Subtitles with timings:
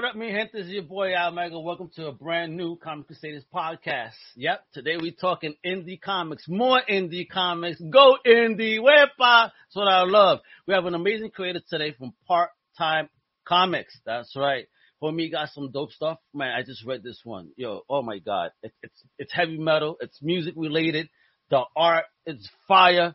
[0.00, 0.52] What up, me gente?
[0.54, 1.60] This is your boy Al Mega.
[1.60, 4.14] Welcome to a brand new Comic Crusaders podcast.
[4.34, 7.78] Yep, today we talking indie comics, more indie comics.
[7.78, 9.10] Go indie, wepa.
[9.18, 10.38] That's what I love.
[10.66, 13.10] We have an amazing creator today from Part Time
[13.46, 13.94] Comics.
[14.06, 14.68] That's right.
[15.00, 16.16] For me, got some dope stuff.
[16.32, 17.50] Man, I just read this one.
[17.56, 19.98] Yo, oh my god, it, it's it's heavy metal.
[20.00, 21.10] It's music related.
[21.50, 23.14] The art, is fire.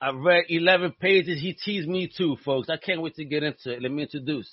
[0.00, 1.40] I read 11 pages.
[1.40, 2.68] He teased me too, folks.
[2.68, 3.80] I can't wait to get into it.
[3.80, 4.52] Let me introduce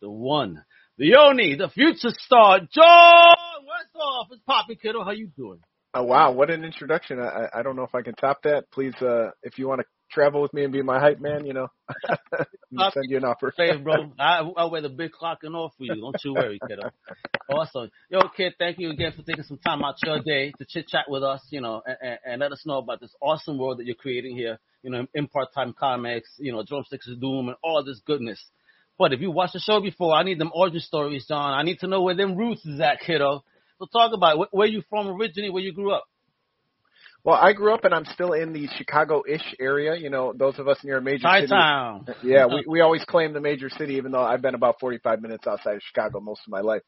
[0.00, 0.62] the one,
[0.98, 4.26] the only, the future star, John Westhoff.
[4.32, 5.04] It's Poppy Kiddo.
[5.04, 5.60] How you doing?
[5.94, 7.18] Oh wow, what an introduction!
[7.18, 8.70] I I don't know if I can top that.
[8.70, 11.52] Please, uh, if you want to travel with me and be my hype man, you
[11.52, 11.68] know,
[12.78, 13.52] I'll send you an offer.
[13.56, 15.96] Say, bro, I I wear the big clock and off for you.
[15.96, 16.90] Don't you worry, kiddo.
[17.48, 18.54] Awesome, yo, kid.
[18.58, 21.40] Thank you again for taking some time out your day to chit chat with us,
[21.50, 24.36] you know, and, and, and let us know about this awesome world that you're creating
[24.36, 28.00] here, you know, in part time comics, you know, drumsticks of doom and all this
[28.04, 28.44] goodness.
[28.98, 31.52] But if you watched the show before, I need them origin stories, John.
[31.52, 33.44] I need to know where them roots is at, kiddo.
[33.78, 34.48] So talk about it.
[34.52, 36.04] where you from originally, where you grew up.
[37.26, 39.96] Well, I grew up and I'm still in the Chicago-ish area.
[39.96, 41.48] You know, those of us near a major city.
[41.48, 45.20] town Yeah, we we always claim the major city, even though I've been about 45
[45.20, 46.82] minutes outside of Chicago most of my life,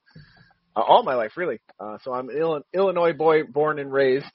[0.76, 1.58] uh, all my life really.
[1.80, 4.26] Uh, so I'm an Illinois boy, born and raised.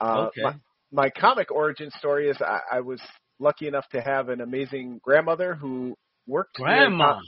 [0.00, 0.42] Uh, okay.
[0.42, 0.54] My,
[0.90, 3.00] my comic origin story is I, I was
[3.38, 7.20] lucky enough to have an amazing grandmother who worked grandma.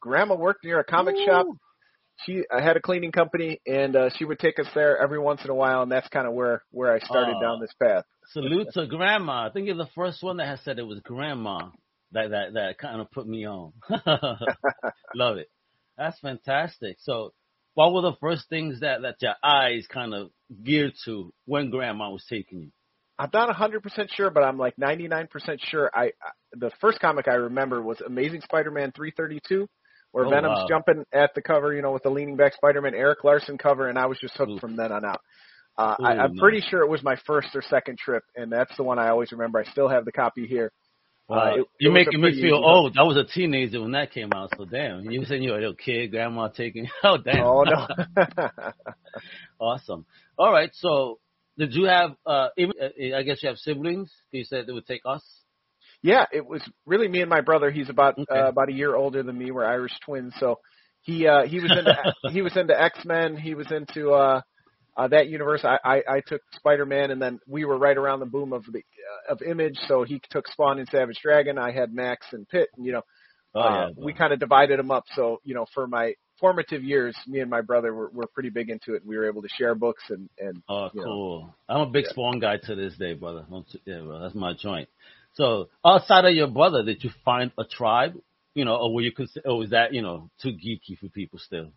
[0.00, 1.26] grandma worked near a comic Ooh.
[1.26, 1.46] shop.
[2.24, 5.42] She I had a cleaning company, and uh, she would take us there every once
[5.44, 7.40] in a while, and that's kind of where where I started Oh.
[7.40, 8.04] down this path.
[8.32, 9.46] Salute to grandma.
[9.46, 11.70] I think you're the first one that has said it was grandma
[12.12, 13.72] that that that kind of put me on.
[15.14, 15.48] Love it.
[15.98, 16.96] That's fantastic.
[17.00, 17.32] So,
[17.74, 20.30] what were the first things that that your eyes kind of
[20.64, 22.70] geared to when grandma was taking you?
[23.18, 25.28] I'm not 100% sure, but I'm like 99%
[25.70, 25.90] sure.
[25.94, 26.10] I, I
[26.52, 29.66] the first comic I remember was Amazing Spider-Man 332,
[30.12, 30.66] where Oh, Venom's wow.
[30.68, 33.98] jumping at the cover, you know, with the leaning back Spider-Man Erik Larsen cover, and
[33.98, 34.58] I was just hooked Ooh.
[34.58, 35.20] from then on out.
[35.78, 36.38] Uh, I, Ooh, I'm nice.
[36.40, 39.32] pretty sure it was my first or second trip, and that's the one I always
[39.32, 39.58] remember.
[39.58, 40.72] I still have the copy here.
[41.28, 42.96] Wow, Uh, it- you're it making me feel old.
[42.96, 45.10] I was a teenager when that came out, so damn.
[45.10, 46.88] You were saying you were a little kid, grandma taking.
[47.04, 47.42] Oh damn.
[47.44, 47.86] Oh no.
[49.58, 50.06] awesome.
[50.38, 50.70] All right.
[50.74, 51.18] So,
[51.58, 52.12] did you have?
[52.26, 54.12] uh even, uh, I guess you have siblings.
[54.32, 55.22] You said it would take us.
[56.02, 57.70] Yeah, it was really me and my brother.
[57.70, 58.26] He's about Okay.
[58.30, 59.50] uh, about a year older than me.
[59.50, 60.58] We're Irish twins, so
[61.02, 61.92] he uh, he was into
[62.26, 63.36] he was into X Men.
[63.36, 64.42] He was into uh,
[64.96, 65.64] uh, that universe.
[65.64, 68.64] I, I I took Spider Man, and then we were right around the boom of
[68.70, 69.78] the uh, of Image.
[69.88, 71.58] So he took Spawn and Savage Dragon.
[71.58, 73.02] I had Maxx and Pitt, and you know
[73.54, 73.88] Oh uh, yeah.
[73.96, 75.04] we kind of divided them up.
[75.14, 78.70] So you know for my formative years, me and my brother were, were pretty big
[78.70, 79.04] into it.
[79.04, 81.06] We were able to share books and and Oh, you know.
[81.06, 81.54] cool.
[81.68, 82.10] I'm a big Yeah.
[82.10, 83.46] Spawn guy to this day, brother.
[83.84, 84.88] Yeah, bro, that's my joint.
[85.34, 88.14] So, outside of your brother, did you find a tribe?
[88.54, 91.38] You know, or were you consider, or was that you know too geeky for people
[91.38, 91.72] still?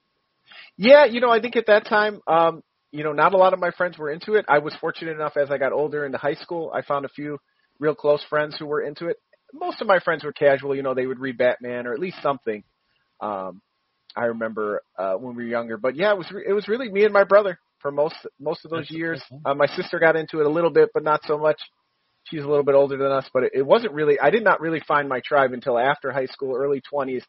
[0.78, 3.59] Yeah, you know, I think at that time, um, you know, not a lot of
[3.59, 4.46] my friends were into it.
[4.48, 7.38] I was fortunate enough as I got older into high school, I found a few
[7.80, 9.18] real close friends who were into it.
[9.53, 12.18] Most of my friends were casual, you know, they would read Batman or at least
[12.22, 12.64] something.
[13.22, 13.62] Um,
[14.16, 16.90] I remember uh, when we were younger, but yeah, it was re- it was really
[16.90, 19.22] me and my brother for most most of those That's years.
[19.46, 21.59] Uh, my sister got into it a little bit, but not so much.
[22.25, 24.19] She's a little bit older than us, but it, it wasn't really.
[24.19, 27.24] I did not really find my tribe until after high school, early twenties.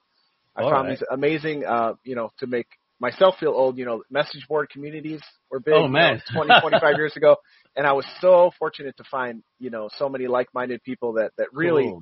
[0.57, 0.99] I All found right.
[0.99, 2.67] these amazing, uh, you know, to make
[2.99, 3.79] myself feel old.
[3.79, 5.21] You know, message board communities
[5.51, 5.75] were big.
[5.75, 7.37] Oh, you know, 20, 25 years ago,
[7.77, 11.49] and I was so fortunate to find, you know, so many like-minded people that that
[11.53, 11.95] really.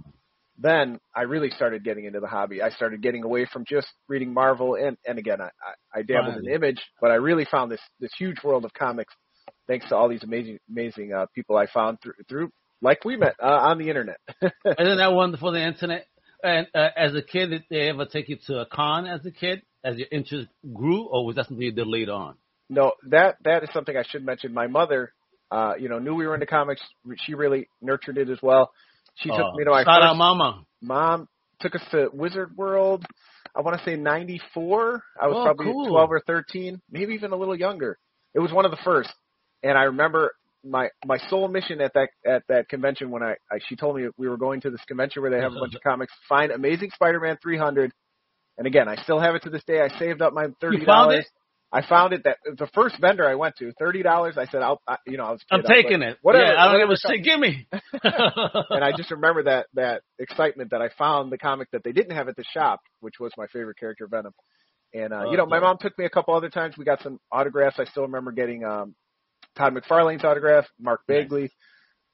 [0.58, 2.62] Then I really started getting into the hobby.
[2.62, 5.50] I started getting away from just reading Marvel and and again I
[5.94, 9.14] I, I dabbled in Image, but I really found this this huge world of comics
[9.66, 12.50] thanks to all these amazing amazing uh, people I found through through
[12.80, 14.18] like we met uh, on the internet.
[14.42, 15.52] Isn't that wonderful?
[15.52, 16.06] The internet.
[16.40, 19.32] And uh, as a kid, did they ever take you to a con as a
[19.32, 22.36] kid, as your interest grew, or was that something you did later on?
[22.68, 24.52] no, that that is something I should mention.
[24.52, 25.12] My mother,
[25.50, 26.82] uh, you know, knew we were into comics.
[27.24, 28.70] She really nurtured it as well.
[29.20, 30.64] She Oh, took me to my shout first out, mama.
[30.82, 31.28] mom
[31.60, 33.04] took us to Wizard World.
[33.54, 35.02] I want to say '94.
[35.20, 35.88] I was Oh, probably cool.
[35.88, 37.98] 12 or 13, maybe even a little younger.
[38.34, 39.10] It was one of the first,
[39.62, 40.32] and I remember
[40.64, 44.08] my my sole mission at that at that convention when I, I she told me
[44.16, 46.12] we were going to this convention where they have a bunch of comics.
[46.28, 47.90] Find Amazing Spider-Man 300,
[48.58, 49.80] and again I still have it to this day.
[49.80, 51.26] I saved up my thirty dollars.
[51.70, 54.36] I found it that the first vendor I went to, thirty dollars.
[54.38, 55.44] I said, "I'll," I, you know, I was.
[55.50, 56.18] I'm kid, I was taking like, it.
[56.22, 56.52] Whatever.
[56.52, 57.24] Yeah, I don't give a shit.
[57.24, 57.66] Give me.
[58.72, 62.16] and I just remember that that excitement that I found the comic that they didn't
[62.16, 64.32] have at the shop, which was my favorite character, Venom.
[64.94, 66.76] And uh, you know, my mom took me a couple other times.
[66.78, 67.78] We got some autographs.
[67.78, 68.94] I still remember getting um
[69.56, 71.22] Todd McFarlane's autograph, Mark Nice.
[71.22, 71.50] Bagley.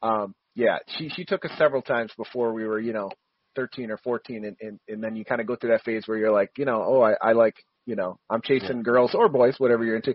[0.02, 3.10] Um, yeah, she she took us several times before we were, you know,
[3.54, 6.18] thirteen or fourteen, and and, and then you kind of go through that phase where
[6.18, 7.54] you're like, you know, oh, I, I like,
[7.86, 10.14] you know, I'm chasing girls or boys, whatever you're into.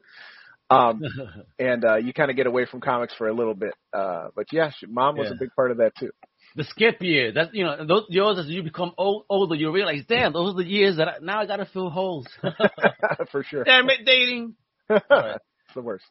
[0.69, 1.01] Um,
[1.59, 3.73] and uh, you kind of get away from comics for a little bit.
[3.93, 5.35] Uh, but yeah, mom was Yeah.
[5.35, 6.11] a big part of that too.
[6.55, 7.31] the skip year.
[7.31, 10.57] That's you know those years as you become old, older, you realize, damn, those are
[10.57, 12.27] the years that I, now I gotta fill holes.
[13.31, 13.63] for sure.
[13.63, 14.55] damn it, dating.
[14.89, 16.05] it's the worst.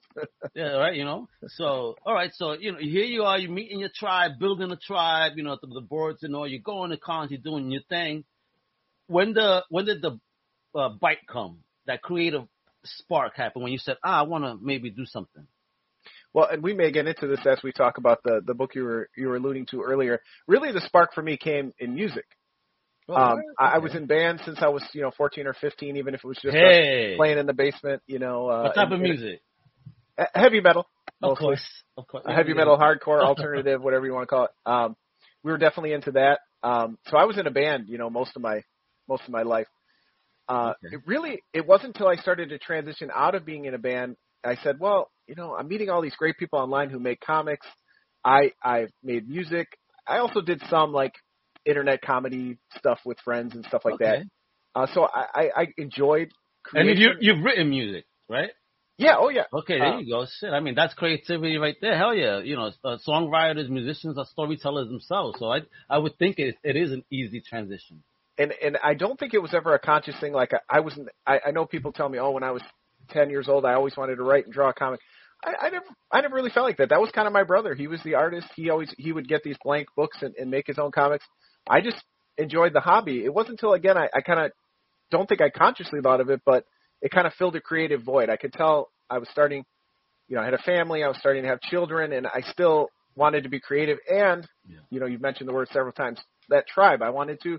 [0.54, 0.94] Yeah, right.
[0.94, 1.28] You know.
[1.48, 2.30] So, all right.
[2.34, 3.36] So, you know, here you are.
[3.38, 5.32] You're meeting your tribe, building a tribe.
[5.36, 6.46] You know, the, the boards and all.
[6.46, 7.30] You're going to cons.
[7.32, 8.24] You're doing your thing.
[9.08, 10.20] When the when did the
[10.74, 11.58] uh, bite come?
[11.86, 12.42] That creative
[12.84, 15.46] spark happen when you said, ah, I want to maybe do something.
[16.34, 18.84] Well, and we may get into this as we talk about the the book you
[18.84, 20.20] were you were alluding to earlier.
[20.46, 22.26] Really, the spark for me came in music.
[23.08, 26.12] Um, I, I was in band since I was you know 14 or 15, even
[26.14, 28.02] if it was just Hey, playing in the basement.
[28.06, 29.40] You know, uh, what type and- of and- music?
[30.18, 30.86] uh, heavy metal,
[31.22, 31.64] Of course,
[31.96, 32.24] of course.
[32.28, 34.50] Uh, heavy metal, hardcore, alternative, whatever you want to call it.
[34.66, 34.96] Um,
[35.42, 36.40] we were definitely into that.
[36.62, 38.62] Um, so I was in a band, you know, most of my
[39.08, 39.66] most of my life.
[40.48, 40.94] Uh, Okay.
[40.94, 44.16] it really it wasn't until I started to transition out of being in a band.
[44.44, 47.66] I said, well, you know, I'm meeting all these great people online who make comics.
[48.24, 49.68] I I've made music.
[50.06, 51.12] I also did some like
[51.66, 54.20] internet comedy stuff with friends and stuff like that.
[54.74, 56.30] Uh, so I, I, I enjoyed
[56.74, 58.50] And you you've written music, right?
[58.98, 59.44] yeah, oh yeah.
[59.52, 60.26] Okay, there Uh, you go.
[60.38, 61.96] Shit, I mean that's creativity right there.
[61.96, 65.38] Hell yeah, you know, uh, songwriters, musicians are storytellers themselves.
[65.38, 68.02] So I I would think it it is an easy transition.
[68.38, 70.32] And and I don't think it was ever a conscious thing.
[70.32, 71.08] Like I, I wasn't.
[71.26, 72.62] I, I know people tell me, oh, when I was
[73.10, 75.00] ten years old, I always wanted to write and draw a comic.
[75.44, 76.88] I, I never, I never really felt like that.
[76.88, 77.74] That was kind of my brother.
[77.74, 78.48] He was the artist.
[78.56, 81.24] He always, he would get these blank books and, and make his own comics.
[81.70, 82.02] I just
[82.38, 83.24] enjoyed the hobby.
[83.24, 84.52] It wasn't until again, I, I kind of
[85.10, 86.64] don't think I consciously thought of it, but
[87.02, 88.30] it kind of filled a creative void.
[88.30, 89.64] I could tell I was starting,
[90.26, 91.04] you know, I had a family.
[91.04, 93.98] I was starting to have children, and I still wanted to be creative.
[94.10, 94.78] And Yeah.
[94.90, 96.18] you know, you've mentioned the word several times.
[96.48, 97.00] That tribe.
[97.02, 97.58] I wanted to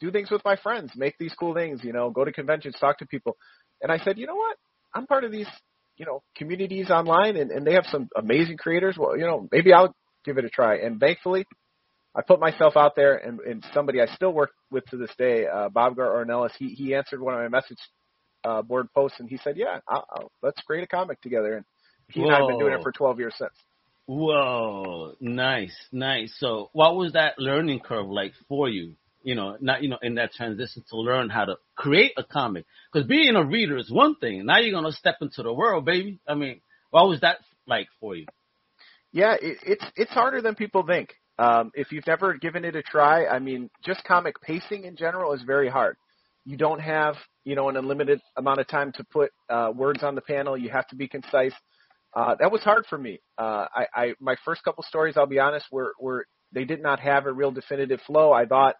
[0.00, 2.98] do things with my friends, make these cool things, you know, go to conventions, talk
[2.98, 3.36] to people.
[3.82, 4.56] And I said, you know what?
[4.94, 5.46] I'm part of these,
[5.96, 8.96] you know, communities online and, and they have some amazing creators.
[8.98, 9.94] Well, you know, maybe I'll
[10.24, 10.78] give it a try.
[10.78, 11.46] And thankfully,
[12.14, 15.46] I put myself out there and, and somebody I still work with to this day,
[15.46, 17.78] uh, Bob Gar Ornelas, he, he answered one of my message
[18.42, 21.56] uh, board posts and he said, yeah, I'll, I'll, let's create a comic together.
[21.56, 21.64] And
[22.08, 23.52] he and I have been doing it for 12 years since.
[24.06, 26.34] Whoa, nice, nice.
[26.38, 28.96] So, what was that learning curve like for you?
[29.22, 32.64] You know, not you know in that transition to learn how to create a comic.
[32.92, 34.46] Because being a reader is one thing.
[34.46, 36.20] Now you're gonna step into the world, baby.
[36.26, 38.26] I mean, what was that like for you?
[39.12, 41.14] Yeah, it, it's it's harder than people think.
[41.38, 45.32] Um, if you've never given it a try, I mean, just comic pacing in general
[45.32, 45.96] is very hard.
[46.44, 47.14] You don't have,
[47.44, 50.56] you know, an unlimited amount of time to put uh, words on the panel.
[50.56, 51.54] You have to be concise.
[52.14, 53.20] Uh, that was hard for me.
[53.38, 57.00] Uh, I, I my first couple stories, I'll be honest, were were they did not
[57.00, 58.32] have a real definitive flow.
[58.32, 58.76] I thought,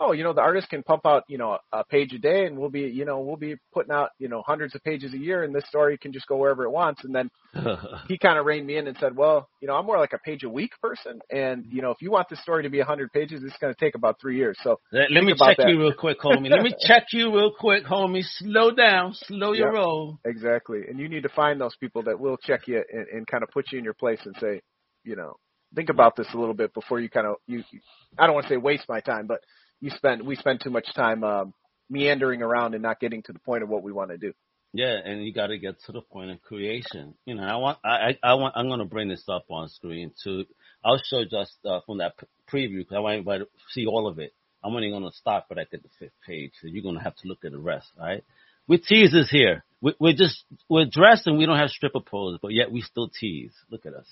[0.00, 2.58] oh, you know, the artist can pump out, you know, a page a day, and
[2.58, 5.44] we'll be, you know, we'll be putting out, you know, hundreds of pages a year,
[5.44, 7.04] and this story can just go wherever it wants.
[7.04, 7.30] And then
[8.08, 10.18] he kind of reined me in and said, "Well, you know, I'm more like a
[10.18, 13.12] page a week person, and you know, if you want this story to be 100
[13.12, 15.68] pages, it's going to take about three years." So Let, let me check that.
[15.68, 16.50] you real quick, homie.
[16.50, 18.24] Let me check you real quick, homie.
[18.24, 19.74] Slow down, slow your Yep.
[19.74, 20.18] roll.
[20.24, 23.42] exactly, and you need to find those people that will check you and, and kind
[23.42, 24.60] of put you in your place and say,
[25.04, 25.34] you know,
[25.74, 27.62] think about this a little bit before you kind of you.
[27.70, 27.80] you-
[28.18, 29.40] I don't want to say waste my time, but
[29.80, 31.54] you spend we spend too much time um,
[31.88, 34.32] meandering around and not getting to the point of what we want to do.
[34.72, 37.14] Yeah, and you got to get to the point of creation.
[37.24, 40.12] You know, I want, I, I, I want, I'm gonna bring this up on screen
[40.22, 40.44] too.
[40.84, 42.14] I'll show just uh, from that
[42.50, 44.32] preview because I want everybody to see all of it.
[44.62, 47.44] I'm only gonna stop right at the fifth page, so you're gonna have to look
[47.44, 47.88] at the rest.
[47.98, 48.22] All right?
[48.68, 49.64] We're teasers here.
[49.80, 53.08] We, we're just we're dressed and we don't have stripper poses, but yet we still
[53.08, 53.54] tease.
[53.70, 54.06] Look at us.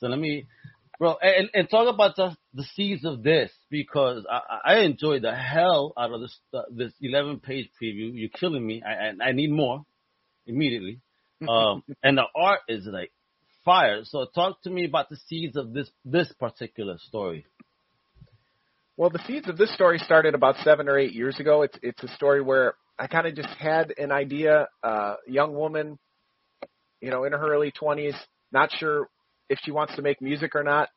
[0.00, 0.46] So let me,
[0.98, 5.34] bro, and, and talk about the, the seeds of this because I, I enjoyed the
[5.34, 8.10] hell out of this uh, this 11 page preview.
[8.12, 8.82] You're killing me.
[8.82, 9.84] I I, I need more
[10.46, 11.00] immediately.
[11.48, 13.12] Um, and the art is like
[13.64, 14.00] fire.
[14.02, 17.46] So talk to me about the seeds of this this particular story.
[18.96, 21.62] Well, the seeds of this story started about seven or eight years ago.
[21.62, 24.66] It's it's a story where I kind of just had an idea.
[24.82, 26.00] Uh, young woman,
[27.00, 28.16] you know, in her early twenties,
[28.50, 29.08] not sure
[29.48, 30.88] if she wants to make music or not.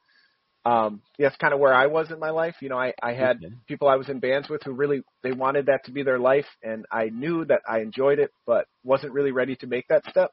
[0.66, 2.56] um, yeah, that's kind of where I was in my life.
[2.62, 3.54] You know, I, I had Okay.
[3.68, 6.46] people I was in bands with who really they wanted that to be their life,
[6.64, 10.32] and I knew that I enjoyed it, but wasn't really ready to make that step.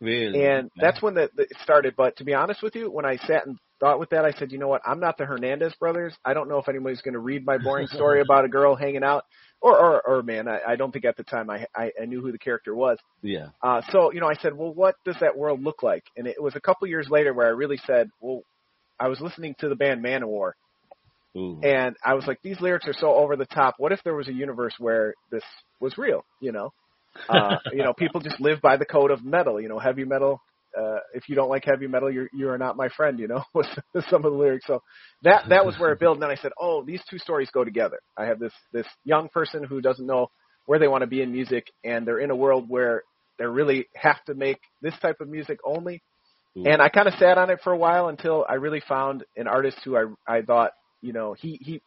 [0.00, 0.54] Really?
[0.54, 0.80] And Okay.
[0.80, 1.94] that's when the, the it started.
[1.96, 4.52] But to be honest with you, when I sat and thought with that, I said,
[4.52, 4.82] you know what?
[4.84, 6.14] I'm not the Hernandez brothers.
[6.24, 9.04] I don't know if anybody's going to read my boring story about a girl hanging
[9.04, 9.24] out,
[9.60, 12.20] or or, or man, I, I don't think at the time I, I I knew
[12.20, 12.98] who the character was.
[13.22, 13.48] yeah.
[13.62, 16.04] Uh, so you know, I said, well, what does that world look like?
[16.16, 18.42] And it was a couple years later where I really said, well,
[18.98, 20.52] I was listening to the band Manowar,
[21.36, 21.60] Ooh.
[21.62, 23.74] and I was like, these lyrics are so over the top.
[23.78, 25.44] What if there was a universe where this
[25.80, 26.24] was real?
[26.40, 26.72] You know,
[27.28, 29.60] uh, you know, people just live by the code of metal.
[29.60, 30.40] You know, heavy metal.
[30.76, 33.18] Uh, if you don't like heavy metal, you're you are not my friend.
[33.18, 33.66] You know, was
[34.08, 34.66] some of the lyrics.
[34.66, 34.82] So
[35.22, 36.14] that that was where it built.
[36.14, 37.98] And then I said, oh, these two stories go together.
[38.16, 40.30] I have this this young person who doesn't know
[40.66, 43.02] where they want to be in music, and they're in a world where
[43.38, 46.02] they really have to make this type of music only.
[46.56, 46.64] Ooh.
[46.64, 49.48] And I kind of sat on it for a while until I really found an
[49.48, 51.80] artist who I I thought, you know, he he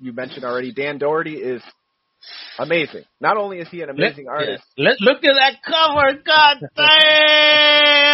[0.00, 1.62] you mentioned already Dan Dougherty is
[2.58, 3.04] amazing.
[3.20, 4.90] Not only is he an amazing artist, yeah.
[4.90, 6.20] Let look at that cover.
[6.24, 8.07] God damn!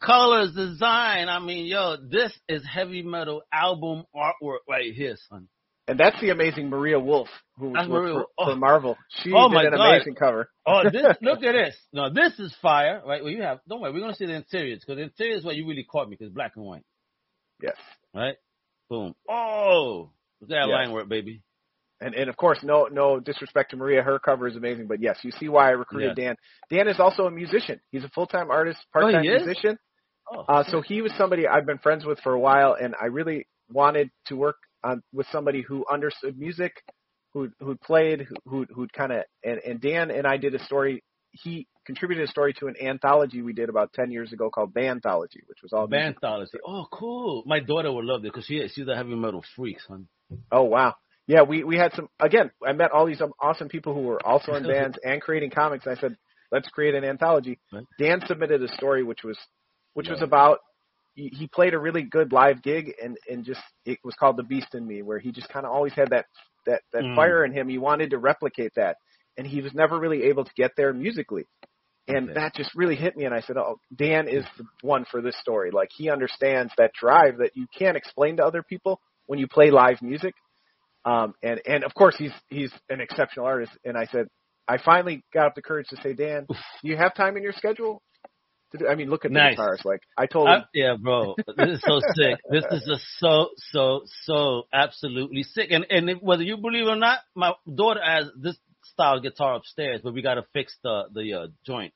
[0.00, 1.28] Colors, design.
[1.28, 5.48] I mean, yo, this is heavy metal album artwork right here, son.
[5.88, 8.26] and that's the amazing Maria Wolf who That's was Maria for.
[8.38, 8.44] Oh.
[8.52, 8.96] for Marvel.
[9.22, 9.88] She Oh did an God.
[9.94, 10.48] amazing cover.
[10.66, 11.76] Oh, this look at this.
[11.92, 13.22] No, this is fire, right?
[13.22, 13.60] Well, you have.
[13.68, 16.08] Don't worry, we're gonna see the interiors because the interiors is where you really caught
[16.08, 16.84] me because black and white,
[17.62, 17.76] Yes.
[18.14, 18.36] right?
[18.90, 19.14] Boom.
[19.28, 20.70] Oh, look at that Yes.
[20.70, 21.42] line work, baby.
[22.00, 24.86] And and of course, no no disrespect to Maria, her cover is amazing.
[24.86, 26.36] But yes, you see why I recruited Dan.
[26.70, 27.80] Dan is also a musician.
[27.90, 29.46] He's a full time artist, part time Oh, he is?
[29.46, 29.78] musician.
[30.30, 33.06] Oh, Uh, so he was somebody I've been friends with for a while, and I
[33.06, 36.82] really wanted to work on with somebody who understood music,
[37.32, 41.02] who who played, who who'd kind of and and Dan and I did a story.
[41.30, 45.40] He contributed a story to an anthology we did about ten years ago called Banthology,
[45.46, 46.20] which was all music.
[46.20, 46.56] Banthology.
[46.66, 47.42] Oh, cool.
[47.46, 50.08] My daughter would love it because she she's a heavy metal freak, son.
[50.52, 50.94] Oh wow.
[51.26, 52.50] Yeah, we we had some again.
[52.64, 55.86] I met all these awesome people who were also in bands and creating comics.
[55.86, 56.16] And I said,
[56.52, 57.58] let's create an anthology.
[57.98, 59.38] Dan submitted a story which was
[59.94, 60.58] which was about
[61.14, 64.42] he, he played a really good live gig and and just it was called The
[64.44, 66.26] Beast in Me, where he just kind of always had that
[66.66, 67.16] that that Mm.
[67.16, 67.68] fire in him.
[67.68, 68.96] He wanted to replicate that,
[69.36, 71.46] and he was never really able to get there musically.
[72.08, 75.20] And that just really hit me, and I said, "Oh, Dan is the one for
[75.20, 75.72] this story.
[75.72, 79.70] Like he understands that drive that you can't explain to other people when you play
[79.72, 80.34] live music."
[81.06, 83.72] Um, and and of course he's he's an exceptional artist.
[83.84, 84.26] And I said,
[84.68, 87.52] I finally got up the courage to say, Dan, do you have time in your
[87.52, 88.02] schedule?
[88.72, 89.52] To do, I mean, look at the Nice.
[89.52, 89.82] guitars.
[89.84, 92.40] Like I told I, him, yeah, bro, this is so sick.
[92.50, 95.70] This is just so so so absolutely sick.
[95.70, 99.54] And and if, whether you believe it or not, my daughter has this style guitar
[99.54, 101.92] upstairs, but we got to fix the the uh, joint.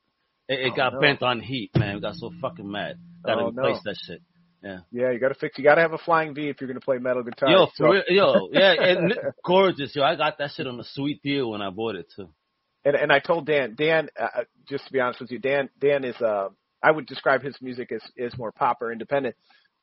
[0.48, 1.00] It, it Oh, got no.
[1.00, 1.96] bent on heat, man.
[1.96, 2.96] We got so fucking mad.
[3.24, 3.90] Got to Oh, replace no.
[3.90, 4.22] that shit.
[4.62, 5.56] Yeah, Yeah, you got to fix.
[5.58, 7.48] You got to have a flying V if you're going to play metal guitar.
[7.50, 9.14] Yo, So- real, yo, yeah, and
[9.44, 10.02] gorgeous, yo.
[10.02, 12.28] I got that shit on a sweet deal when I bought it too.
[12.84, 16.04] and and I told Dan, Dan, uh, just to be honest with you, Dan, Dan
[16.04, 16.48] is uh,
[16.82, 19.34] I would describe his music as is more pop or independent.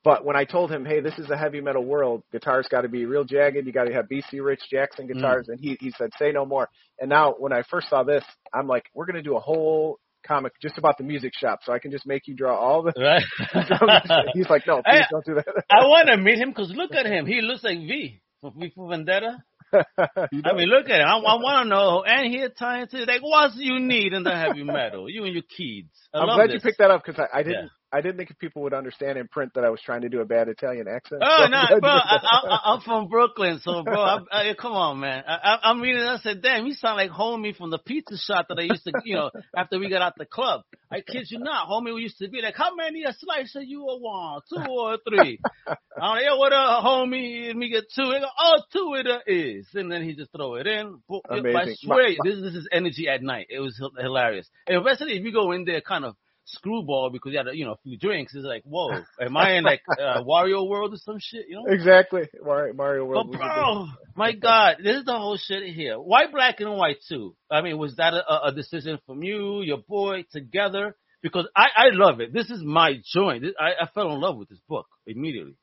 [0.03, 2.87] But when I told him, hey, this is a heavy metal world, guitars got to
[2.87, 3.65] be real jagged.
[3.65, 6.69] You got to have BC Rich Jackson guitars, and he he said, say no more.
[6.99, 10.53] And now when I first saw this, I'm like, we're gonna do a whole comic
[10.61, 12.93] just about the music shop, so I can just make you draw all the.
[12.97, 13.23] Right?
[14.33, 15.63] He's like, no, please Hey, don't do that.
[15.69, 17.25] I want to meet him because look at him.
[17.25, 19.43] He looks like V from V for Vendetta.
[19.73, 21.07] I mean, look at him.
[21.07, 22.03] I, I want to know.
[22.05, 23.05] And he Italian too.
[23.05, 25.09] Like, what you need in the heavy metal?
[25.09, 25.91] You and your kids.
[26.13, 26.55] I I'm love glad this.
[26.55, 27.63] you picked that up because I, I didn't.
[27.63, 27.76] Yeah.
[27.91, 30.25] I didn't think people would understand in print that I was trying to do a
[30.25, 31.21] bad Italian accent.
[31.23, 31.89] Oh So no, I'm bro!
[31.91, 32.61] I, picked that I, up.
[32.65, 35.23] I, I'm from Brooklyn, so bro, I, I, come on, man.
[35.27, 36.01] I, I, I'm reading.
[36.03, 38.91] I said, damn, you sound like homie from the pizza shop that I used to,
[39.05, 40.61] you know, after we got out the club.
[40.91, 41.93] I kid you not, homie.
[41.95, 44.43] We used to be like, how many a slice are you a want?
[44.49, 45.39] Two or three?
[45.67, 45.75] I'm
[46.17, 47.49] like, yo, what up, homie?
[47.49, 48.03] And me get two.
[48.11, 50.99] They go, oh, two it is, and then he just throw it in.
[51.07, 51.21] Boom.
[51.29, 51.75] I Amazing.
[51.79, 53.47] swear, My- my- this this is energy at night.
[53.49, 56.15] It was hilarious, and especially if you go in there kind of
[56.47, 58.33] screwball because you had a, you know a few drinks.
[58.33, 58.89] It's like, whoa,
[59.21, 61.45] am I in like uh, Wario World or some shit?
[61.47, 61.65] You know?
[61.71, 62.23] Exactly.
[62.43, 63.27] Mario, Mario But World.
[63.29, 65.99] was bro, my God, this is the whole shit here.
[65.99, 67.35] White, black, and white too.
[67.51, 70.95] I mean, was that a, a decision from you, your boy, together?
[71.21, 72.33] Because I, I love it.
[72.33, 73.43] This is my joint.
[73.43, 75.55] This- I, I fell in love with this book immediately.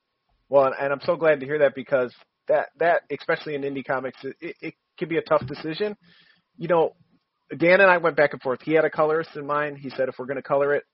[0.48, 2.12] Well, and, I'm so glad to hear that because
[2.48, 5.96] that that especially in indie comics, it, it, it can be a tough decision.
[6.58, 6.94] You know,
[7.56, 8.60] Dan and I went back and forth.
[8.62, 9.78] He had a colorist in mind.
[9.78, 10.84] He said, if we're going to color it,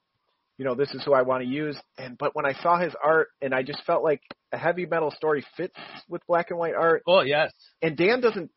[0.59, 1.77] you know, this is who I want to use.
[1.97, 4.21] And but when I saw his art, and I just felt like
[4.53, 5.75] a heavy metal story fits
[6.09, 7.03] with black and white art.
[7.07, 8.51] Oh yes, And Dan doesn't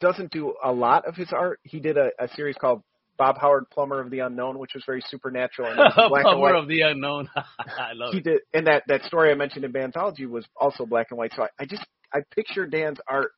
[0.00, 1.58] doesn't do a lot of his art.
[1.62, 2.82] He did a, a series called
[3.16, 5.68] Bob Howard, Plumber of the Unknown, which was very supernatural.
[5.70, 6.54] And black and Plumber white.
[6.54, 7.28] of the unknown.
[7.36, 8.24] I love he it.
[8.24, 11.32] did, and that that story I mentioned in Banthology was also black and white.
[11.34, 13.30] So I, I just I picture Dan's art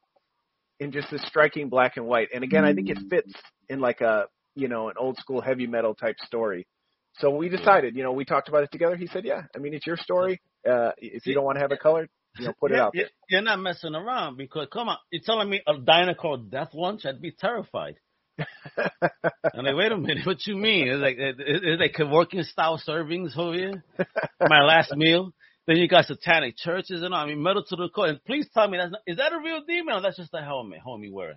[0.80, 2.28] in just this striking black and white.
[2.34, 3.32] And again, I think it fits
[3.70, 6.66] in like a you know an old school heavy metal type story.
[7.18, 8.96] So we decided, you know, we talked about it together.
[8.96, 10.40] He said, "Yeah, I mean, it's your story.
[10.68, 12.08] Uh, if you don't want to have it colored,
[12.38, 15.48] you know, put it out." yeah, You're not messing around because come on, you're telling
[15.50, 17.04] me a diner called Death Lunch?
[17.06, 17.96] I'd be terrified.
[18.78, 20.88] I'm like, wait a minute, what you mean?
[20.88, 23.84] It's like it- it- it's like working style servings over here.
[24.40, 25.32] My last meal.
[25.66, 27.20] Then you got satanic churches and all.
[27.22, 28.06] I mean, metal to the core.
[28.08, 30.42] And please tell me that's not, is that a real demon or that's just a
[30.42, 31.36] helmet homie wearing?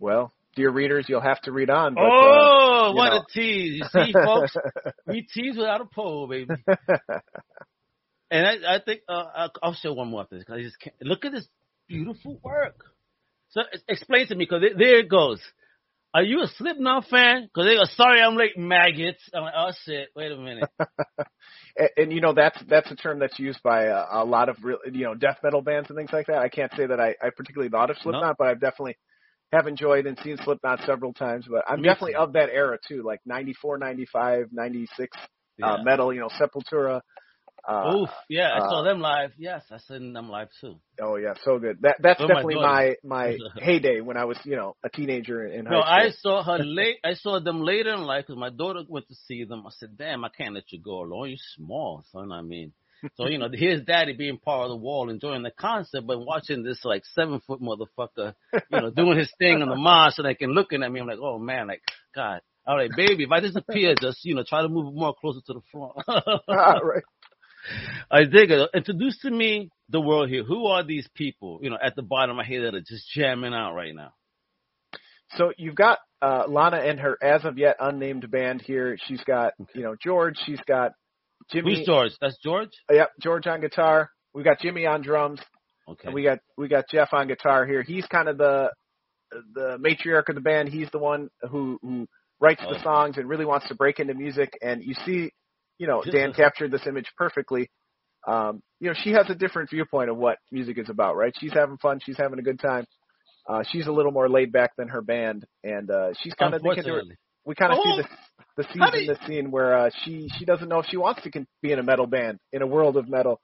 [0.00, 1.94] Well, dear readers, you'll have to read on.
[1.94, 3.18] But, oh, you what know.
[3.18, 3.80] a tease!
[3.80, 4.56] You see, folks,
[5.06, 6.50] we tease without a pole, baby.
[6.68, 6.74] uh,
[8.30, 10.94] And I, I think uh, I'll, I'll show one more thing because I just can't.
[11.00, 11.48] Look at this
[11.88, 12.84] beautiful work.
[13.52, 15.40] So explain to me because there it goes.
[16.12, 17.44] Are you a Slipknot fan?
[17.44, 19.22] Because they go, sorry, I'm late, maggots.
[19.32, 20.68] I'm like, oh shit, wait a minute.
[21.78, 24.56] and, and you know that's that's a term that's used by a, a lot of
[24.62, 26.38] real, you know death metal bands and things like that.
[26.38, 28.98] I can't say that I, I particularly thought of Slipknot, but I've definitely
[29.52, 31.46] have enjoyed and seen Slipknot several times.
[31.50, 32.16] But I'm Me definitely too.
[32.16, 35.16] of that era too, like '94, '95, '96
[35.58, 35.72] Yeah.
[35.72, 36.12] uh, metal.
[36.12, 37.00] You know, Sepultura.
[37.68, 39.32] Uh, Oof, yeah, I saw uh, them live.
[39.38, 40.80] Yes, I seen them live too.
[41.00, 41.78] Oh yeah, so good.
[41.82, 45.66] That that's my definitely my my heyday when I was you know a teenager in
[45.66, 45.86] high No, school.
[45.86, 46.98] I saw her late.
[47.04, 49.66] I saw them later in life because my daughter went to see them.
[49.66, 51.28] I said, "Damn, I can't let you go alone.
[51.30, 52.32] You're small, son.
[52.32, 52.72] I mean."
[53.16, 56.62] So you know, here's daddy being part of the wall, enjoying the concert, but watching
[56.62, 60.52] this like seven foot motherfucker, you know, doing his thing on the and like and
[60.52, 61.00] looking at me.
[61.00, 61.82] I'm like, oh man, like
[62.14, 62.40] God.
[62.66, 65.54] All right, baby, if I disappear, just you know, try to move more closer to
[65.54, 65.92] the front.
[66.48, 67.02] all right.
[68.10, 68.70] I dig it.
[68.74, 70.44] Introduce to me the world here.
[70.44, 71.60] Who are these people?
[71.62, 74.12] You know, at the bottom of my head that are just jamming out right now.
[75.36, 78.96] So you've got uh, Lana and her as of yet unnamed band here.
[79.06, 80.36] She's got you know George.
[80.44, 80.92] She's got
[81.50, 81.76] Jimmy.
[81.76, 82.12] Who's George?
[82.20, 82.70] That's George.
[82.90, 84.10] Yep, George on guitar.
[84.34, 85.40] We got Jimmy on drums.
[85.88, 86.06] Okay.
[86.06, 87.82] And we got we got Jeff on guitar here.
[87.82, 88.70] He's kind of the
[89.54, 90.68] the matriarch of the band.
[90.68, 92.06] He's the one who who
[92.40, 92.82] writes the Oh.
[92.82, 94.56] songs and really wants to break into music.
[94.62, 95.30] And you see,
[95.78, 97.70] you know, Dan captured this image perfectly.
[98.26, 101.32] Um, you know, she has a different viewpoint of what music is about, right?
[101.40, 102.00] She's having fun.
[102.04, 102.84] She's having a good time.
[103.48, 106.60] Uh, she's a little more laid back than her band, and uh, she's kind of
[106.60, 107.02] thinking to.
[107.48, 108.08] We kind of Oh, see the
[108.58, 111.28] the scenes do scene where uh, she she doesn't know if she wants to
[111.62, 113.40] be in a metal band in a world of metal.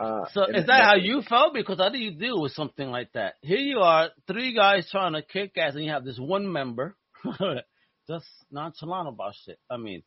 [0.00, 1.54] Uh, So is that how you felt?
[1.54, 3.34] Because how do you deal with something like that?
[3.42, 6.96] Here you are, three guys trying to kick ass, and you have this one member
[8.08, 9.58] just nonchalant about shit.
[9.70, 10.02] I mean,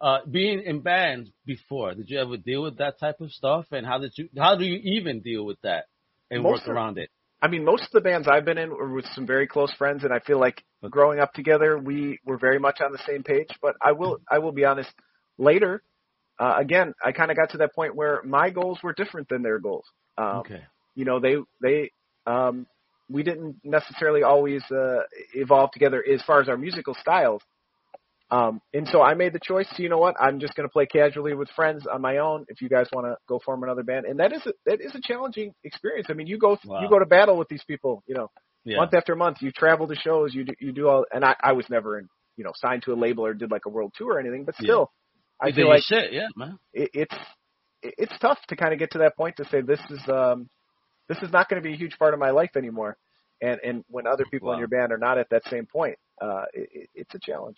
[0.00, 3.66] uh, being in bands before, did you ever deal with that type of stuff?
[3.70, 4.28] And how did you?
[4.36, 5.84] How do you even deal with that
[6.30, 7.10] and Most work of- around it?
[7.40, 10.02] I mean, most of the bands I've been in were with some very close friends,
[10.04, 13.48] and I feel like growing up together, we were very much on the same page.
[13.62, 14.90] But I will, I will be honest.
[15.38, 15.82] Later,
[16.40, 19.42] uh, again, I kind of got to that point where my goals were different than
[19.42, 19.84] their goals.
[20.16, 20.62] Um, Okay.
[20.94, 21.92] You know, they they
[22.26, 22.66] um,
[23.08, 27.42] we didn't necessarily always uh, evolve together as far as our musical styles.
[28.30, 29.66] Um, and so I made the choice.
[29.78, 30.16] You know what?
[30.20, 32.44] I'm just going to play casually with friends on my own.
[32.48, 34.94] If you guys want to go form another band, and that is a, that is
[34.94, 36.08] a challenging experience.
[36.10, 36.80] I mean, you go Wow.
[36.82, 38.02] you go to battle with these people.
[38.06, 38.30] You know,
[38.64, 38.78] Yeah.
[38.78, 40.34] month after month, you travel to shows.
[40.34, 41.06] You do, you do all.
[41.12, 43.64] And I I was never in you know signed to a label or did like
[43.66, 44.44] a world tour or anything.
[44.44, 44.64] But Yeah.
[44.64, 44.92] still,
[45.40, 46.58] I You feel like shit, yeah, man.
[46.74, 47.14] it, it's
[47.82, 50.50] it- it's tough to kind of get to that point to say this is um
[51.08, 52.96] this is not going to be a huge part of my life anymore.
[53.40, 56.44] And and when other people in your band are not at that same point, uh,
[56.52, 57.56] it, it's a challenge.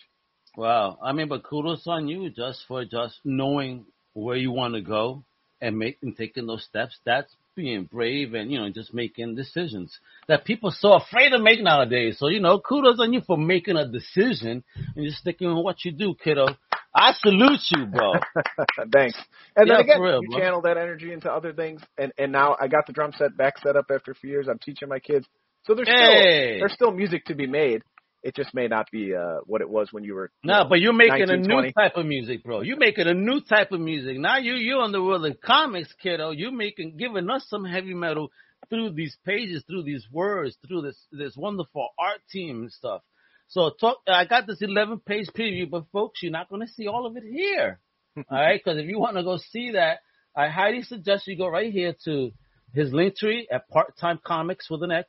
[0.55, 0.97] Wow.
[1.01, 5.23] I mean, but kudos on you just for just knowing where you want to go
[5.61, 6.97] and making taking those steps.
[7.05, 11.39] That's being brave and you know just making decisions that people are so afraid to
[11.39, 12.17] make nowadays.
[12.19, 14.63] So you know, kudos on you for making a decision
[14.95, 16.47] and just sticking with what you do, kiddo.
[16.93, 18.13] I salute you, bro.
[18.91, 19.17] Thanks.
[19.55, 20.39] And Yeah, then again, real, you bro.
[20.39, 21.81] channel that energy into other things.
[21.97, 24.47] And and now I got the drum set back set up after a few years.
[24.49, 25.25] I'm teaching my kids,
[25.63, 27.83] so there's still there's still music to be made.
[28.23, 30.31] It just may not be uh, what it was when you were.
[30.43, 31.67] you No, know, but you're making a 1920.
[31.67, 32.61] new type of music, bro.
[32.61, 34.17] You're making a new type of music.
[34.19, 36.31] Now you you're in the world of comics, kiddo.
[36.31, 38.31] You're making giving us some heavy metal
[38.69, 43.01] through these pages, through these words, through this this wonderful art team and stuff.
[43.47, 43.97] So talk.
[44.07, 47.17] I got this 11 page preview, but folks, you're not going to see all of
[47.17, 47.79] it here.
[48.17, 49.99] all right, because if you want to go see that,
[50.35, 52.31] I highly suggest you go right here to
[52.73, 55.07] his link tree at Part Time Comics with an X.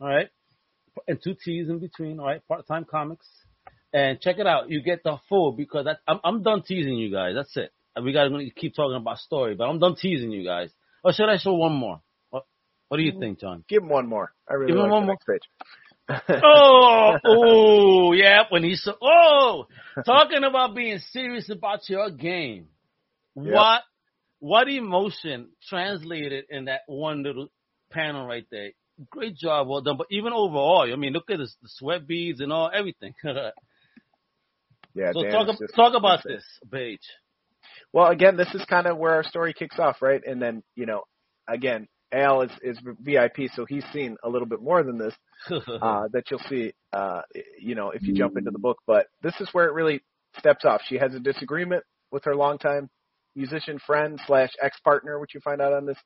[0.00, 0.28] All right,
[1.08, 2.20] and two T's in between.
[2.20, 3.26] All right, Part Time Comics
[3.92, 4.70] and check it out.
[4.70, 7.34] You get the full because I, I'm I'm done teasing you guys.
[7.34, 7.72] That's it.
[8.02, 10.70] We got to keep talking about story, but I'm done teasing you guys.
[11.02, 12.00] Or should I show one more?
[12.30, 12.44] What
[12.88, 13.64] What do you think, John?
[13.68, 14.32] Give him one more.
[14.48, 15.16] I really Give him like one more.
[15.26, 15.42] page.
[16.44, 18.42] oh, oh, yeah.
[18.48, 19.66] When he said, oh,
[20.04, 22.66] talking about being serious about your game.
[23.36, 23.54] Yep.
[23.54, 23.82] What,
[24.40, 27.48] what emotion translated in that one little
[27.90, 28.70] panel right there?
[29.08, 29.96] Great job, well done.
[29.96, 33.14] But even overall, I mean, look at this, the sweat beads and all everything.
[33.22, 33.50] so
[34.94, 37.00] Yeah, Dan talk just talk about this, page.
[37.92, 40.20] Well, again, this is kind of where our story kicks off, right?
[40.24, 41.02] And then, you know,
[41.48, 45.14] again, Al is, is VIP, so he's seen a little bit more than this
[45.50, 47.22] uh, that you'll see, uh,
[47.58, 48.78] you know, if you jump into the book.
[48.86, 50.02] But this is where it really
[50.38, 50.82] steps off.
[50.86, 52.90] She has a disagreement with her longtime
[53.36, 55.98] musician friend slash ex partner, which you find out on this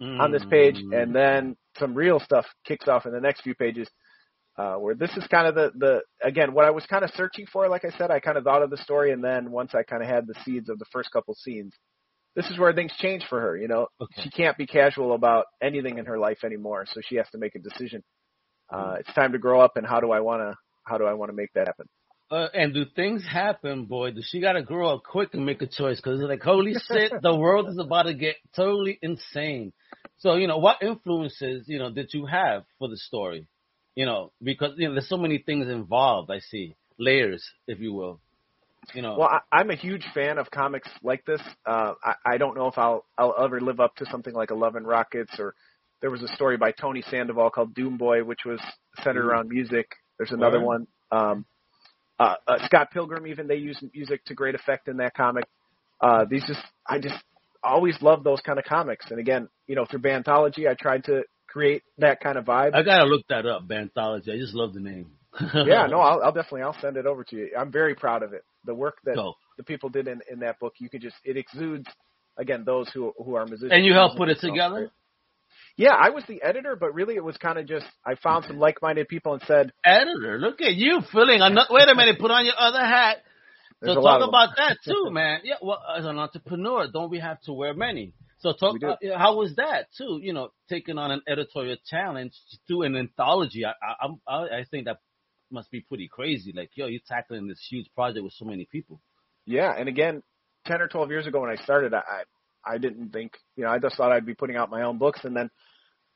[0.00, 1.02] on this page, Mm.
[1.02, 3.88] and then some real stuff kicks off in the next few pages.
[4.58, 7.46] Uh, where this is kind of the, the again what I was kind of searching
[7.50, 7.68] for.
[7.68, 10.02] Like I said, I kind of thought of the story, and then once I kind
[10.02, 11.72] of had the seeds of the first couple scenes,
[12.36, 13.56] this is where things change for her.
[13.56, 14.22] You know, Okay.
[14.22, 17.54] she can't be casual about anything in her life anymore, so she has to make
[17.54, 18.02] a decision.
[18.70, 21.14] Uh, it's time to grow up, and how do I want to how do I
[21.14, 21.86] want to make that happen?
[22.32, 24.10] Uh, and do things happen, boy?
[24.10, 25.98] Does she got to grow up quick and make a choice?
[25.98, 29.74] Because it's like, holy shit, the world is about to get totally insane.
[30.16, 33.46] So, you know, what influences, you know, did you have for the story?
[33.94, 36.74] You know, because, you know, there's so many things involved, I see.
[36.98, 38.18] Layers, if you will.
[38.94, 41.42] You know, Well, I, I'm a huge fan of comics like this.
[41.66, 44.84] Uh, I, I don't know if I'll I'll ever live up to something like Eleven
[44.84, 45.54] Rockets or
[46.00, 48.60] there was a story by Tony Sandoval called Doom Boy, which was
[49.04, 49.28] centered Ooh.
[49.28, 49.86] around music.
[50.18, 50.66] There's another Word.
[50.66, 50.86] one.
[51.12, 51.44] Um,
[52.22, 55.44] uh, uh, Scott Pilgrim, even they use music to great effect in that comic.
[56.00, 57.16] Uh, these just I just
[57.62, 59.06] always love those kind of comics.
[59.10, 62.74] And again, you know, through Banthology, I tried to create that kind of vibe.
[62.74, 64.32] I got to look that up, Banthology.
[64.32, 65.10] I just love the name.
[65.54, 67.50] yeah, no, I'll, I'll definitely I'll send it over to you.
[67.58, 68.44] I'm very proud of it.
[68.64, 69.36] The work that Dope.
[69.56, 71.86] the people did in, in that book, you could just it exudes
[72.36, 73.72] again those who who are musicians.
[73.72, 74.92] And you helped put it together?
[75.76, 78.58] Yeah, I was the editor, but really it was kind of just I found some
[78.58, 81.40] like-minded people and said, Editor, look at you feeling.
[81.40, 83.18] ano- Wait a minute, put on your other hat.
[83.80, 85.40] "There's so talk about that too, man.
[85.44, 88.12] Yeah, well, as an entrepreneur, don't we have to wear many?
[88.38, 88.74] So talk.
[88.82, 90.18] Uh, how was that too?
[90.22, 92.32] You know, taking on an editorial challenge
[92.68, 93.64] to an anthology.
[93.64, 94.98] I, I, I, I think that
[95.50, 96.52] must be pretty crazy.
[96.54, 99.00] Like, yo, you're tackling this huge project with so many people.
[99.46, 100.22] Yeah, and again,
[100.66, 102.24] ten or twelve years ago when I started, I
[102.66, 105.20] I didn't think you know I just thought I'd be putting out my own books,
[105.24, 105.50] and then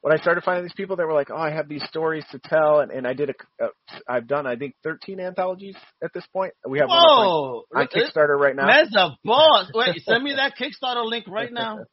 [0.03, 2.39] when I started finding these people, they were like, "Oh, I have these stories to
[2.39, 3.69] tell," and, and I did a, uh,
[4.09, 6.53] I've done I think thirteen anthologies at this point.
[6.69, 8.67] We have one on- Kickstarter right now.
[8.67, 9.71] man's a boss.
[9.75, 11.79] Wait, send me that Kickstarter link right now.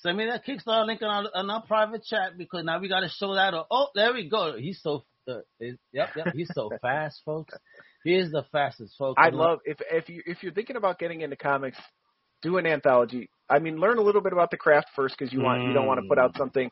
[0.00, 3.00] Send me that Kickstarter link on our, on our private chat because now we got
[3.00, 3.52] to show that.
[3.68, 4.54] Oh, there we go.
[4.56, 5.02] He's so.
[5.28, 5.38] Uh,
[5.92, 6.28] yep, yep.
[6.34, 7.52] He's so fast, folks.
[8.04, 9.20] He is the fastest, folks.
[9.22, 11.76] I love if if you if you're thinking about getting into comics,
[12.42, 13.30] do an anthology.
[13.50, 15.86] I mean, learn a little bit about the craft first because you want you don't
[15.86, 16.70] want to put out something.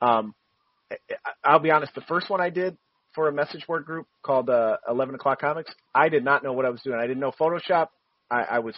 [0.00, 0.34] Um,
[1.44, 1.94] I'll be honest.
[1.94, 2.76] The first one I did
[3.14, 6.66] for a message board group called uh, Eleven O'clock Comics, I did not know what
[6.66, 6.98] I was doing.
[6.98, 7.88] I didn't know Photoshop.
[8.30, 8.74] I, I was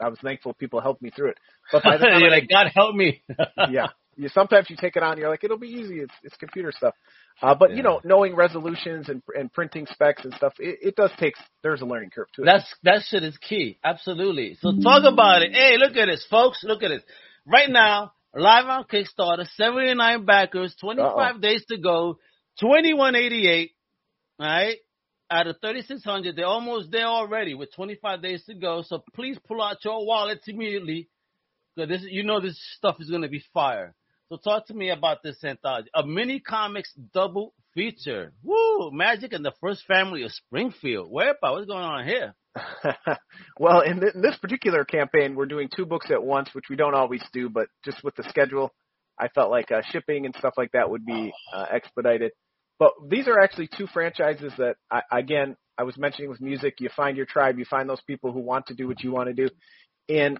[0.00, 1.38] I was thankful people helped me through it.
[1.72, 3.22] But by the time You're I- like, God help me.
[3.70, 3.86] yeah.
[4.16, 6.00] You sometimes you take it on, you're like, it'll be easy.
[6.00, 6.94] It's it's computer stuff.
[7.42, 7.76] Uh, but Yeah.
[7.76, 11.34] you know, knowing resolutions and and printing specs and stuff, it, it does take.
[11.62, 12.46] There's a learning curve to it.
[12.46, 13.78] That's that shit is key.
[13.84, 14.56] Absolutely.
[14.60, 15.52] So talk about it.
[15.52, 16.64] Hey, look at this, folks.
[16.64, 17.02] Look at this.
[17.46, 21.38] Right now, live on Kickstarter, 79 backers, 25 Uh-oh.
[21.38, 22.18] days to go,
[22.60, 23.72] 2188.
[24.40, 24.76] All right.
[25.28, 28.82] Out of 3,600, they're almost there already with 25 days to go.
[28.86, 31.08] So please pull out your wallets immediately.
[31.76, 33.94] Cause this, you know, this stuff is going to be fire.
[34.28, 35.88] So talk to me about this anthology.
[35.94, 38.32] A mini comics double feature.
[38.42, 38.90] Woo!
[38.90, 41.10] Magic and the first family of Springfield.
[41.10, 42.34] Where what's going on here?
[43.60, 46.74] well, in, th- in this particular campaign, we're doing two books at once, which we
[46.74, 48.72] don't always do, but just with the schedule,
[49.18, 52.32] I felt like uh, shipping and stuff like that would be uh, expedited.
[52.78, 56.74] But these are actually two franchises that, I, again, I was mentioning with music.
[56.80, 59.28] You find your tribe, you find those people who want to do what you want
[59.28, 59.48] to do,
[60.08, 60.38] and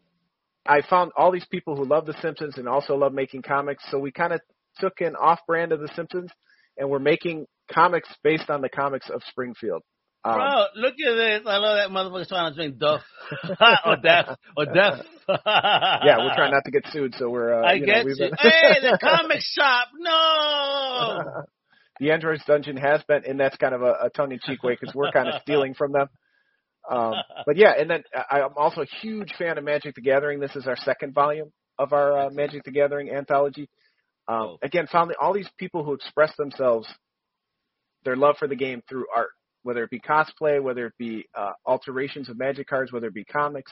[0.68, 3.84] I found all these people who love The Simpsons and also love making comics.
[3.90, 4.40] So we kind of
[4.78, 6.30] took an off-brand of The Simpsons,
[6.76, 9.82] and we're making comics based on the comics of Springfield.
[10.24, 11.42] Um, Bro, look at this.
[11.46, 13.02] I love that motherfucker trying to drink Duff.
[13.86, 14.36] or Death.
[14.56, 15.04] Or Death.
[15.28, 17.62] yeah, we're trying not to get sued, so we're.
[17.62, 18.30] Uh, I get know, you.
[18.38, 19.88] hey, the comic shop.
[19.96, 21.42] No.
[22.00, 25.12] the Androids Dungeon has been, and that's kind of a, a tongue-in-cheek way because we're
[25.12, 26.08] kind of stealing from them.
[26.90, 27.14] Um,
[27.46, 30.40] but yeah, and then I, I'm also a huge fan of Magic the Gathering.
[30.40, 33.68] This is our second volume of our uh, Magic the Gathering anthology.
[34.28, 34.56] Um.
[34.62, 36.88] Again, found all these people who express themselves,
[38.04, 39.30] their love for the game through art,
[39.62, 43.24] whether it be cosplay, whether it be uh, alterations of Magic cards, whether it be
[43.24, 43.70] comics.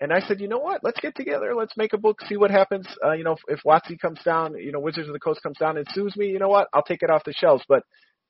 [0.00, 0.82] And I said, you know what?
[0.82, 1.54] Let's get together.
[1.54, 2.20] Let's make a book.
[2.26, 2.86] See what happens.
[3.04, 5.58] Uh, you know, if, if WotC comes down, you know, Wizards of the Coast comes
[5.58, 6.68] down and sues me, you know what?
[6.72, 7.62] I'll take it off the shelves.
[7.68, 7.82] But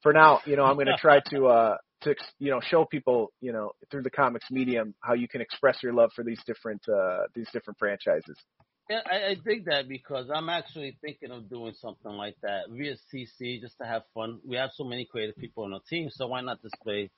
[0.03, 3.33] for now, you know, I'm going to try to uh to you know show people
[3.41, 6.83] you know through the comics medium how you can express your love for these different
[6.89, 8.37] uh these different franchises.
[8.89, 12.97] Yeah, I, I dig that because I'm actually thinking of doing something like that via
[13.15, 14.41] CC just to have fun.
[14.45, 17.11] We have so many creative people on our team, so why not display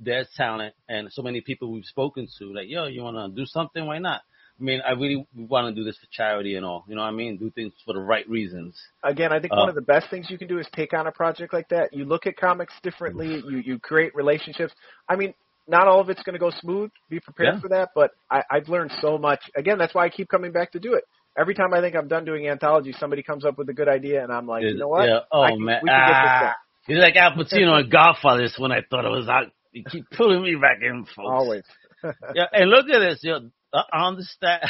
[0.00, 2.54] their talent and so many people we've spoken to?
[2.54, 3.84] Like, yo, you want to do something?
[3.84, 4.22] Why not?
[4.60, 6.84] I mean, I really want to do this for charity and all.
[6.88, 7.36] You know what I mean?
[7.36, 8.76] Do things for the right reasons.
[9.04, 11.06] Again, I think Uh, one of the best things you can do is take on
[11.06, 11.92] a project like that.
[11.92, 13.42] You look at comics differently.
[13.46, 14.72] You you create relationships.
[15.08, 15.32] I mean,
[15.68, 16.90] not all of it's going to go smooth.
[17.08, 17.60] Be prepared Yeah.
[17.60, 17.90] for that.
[17.94, 19.40] But I, I've learned so much.
[19.54, 21.04] Again, that's why I keep coming back to do it.
[21.38, 24.24] Every time I think I'm done doing anthology, somebody comes up with a good idea,
[24.24, 25.08] and I'm like, you know what?
[25.08, 25.20] Yeah.
[25.30, 25.80] Oh I man.
[25.82, 26.54] we can get this Ah,
[26.86, 28.42] he's like Al Pacino in Godfather.
[28.42, 29.52] This when I thought it was out.
[29.72, 31.28] You keep pulling me back in, folks.
[31.30, 31.62] Always.
[32.34, 33.34] Yeah, and look at this, yo.
[33.36, 33.40] Uh,
[33.72, 34.62] on the stat,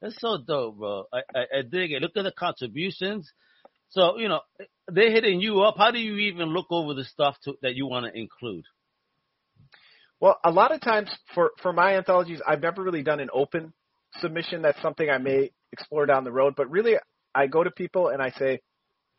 [0.00, 1.04] that's so dope, bro.
[1.12, 2.02] I, I, I dig it.
[2.02, 3.30] Look at the contributions.
[3.90, 4.40] So you know
[4.88, 5.76] they're hitting you up.
[5.76, 8.64] How do you even look over the stuff to, that you want to include?
[10.20, 13.72] Well, a lot of times for for my anthologies, I've never really done an open
[14.20, 14.62] submission.
[14.62, 16.54] That's something I may explore down the road.
[16.56, 16.94] But really,
[17.34, 18.60] I go to people and I say,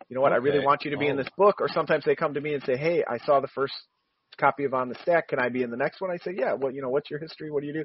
[0.08, 1.24] you know what, I really want you to be in Oh.
[1.24, 1.62] this book.
[1.62, 3.74] Or sometimes they come to me and say, hey, I saw the first
[4.36, 5.30] copy of On the Stack.
[5.30, 6.12] Can I be in the next one?
[6.12, 6.54] I say, yeah.
[6.54, 7.52] Well, you know, what's your history?
[7.52, 7.84] What do you do?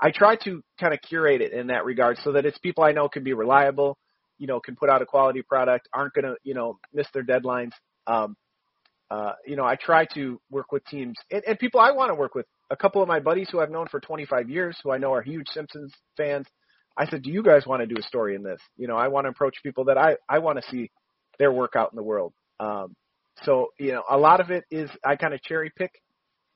[0.00, 2.92] I try to kind of curate it in that regard so that it's people I
[2.92, 3.98] know can be reliable,
[4.38, 7.24] you know, can put out a quality product, aren't going to, you know, miss their
[7.24, 7.72] deadlines.
[8.06, 8.36] Um,
[9.10, 12.14] uh, you know, I try to work with teams and, and people I want to
[12.14, 12.46] work with.
[12.70, 15.22] A couple of my buddies who I've known for 25 years, who I know are
[15.22, 16.46] huge Simpsons fans.
[16.98, 19.08] I said, "Do you guys want to do a story in this?" You know, I
[19.08, 20.90] want to approach people that I I want to see
[21.38, 22.34] their work out in the world.
[22.60, 22.94] Um,
[23.44, 25.92] so you know, a lot of it is I kind of cherry pick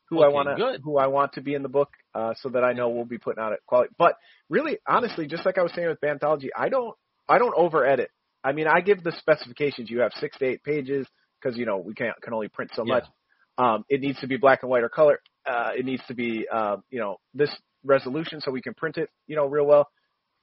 [0.08, 2.62] who I want to who I want to be in the book, uh, so that
[2.64, 3.90] I know we'll be putting out it quality.
[3.98, 4.16] But
[4.50, 6.94] really, honestly, just like I was saying with Banthology, I don't
[7.28, 8.10] I don't over edit.
[8.44, 9.88] I mean, I give the specifications.
[9.88, 11.06] You have six to eight pages
[11.40, 12.94] because you know we can't can only print so Yeah.
[12.94, 13.04] much.
[13.58, 15.20] Um, it needs to be black and white or color.
[15.46, 17.50] Uh, it needs to be um, you know this
[17.84, 19.88] resolution so we can print it you know real well.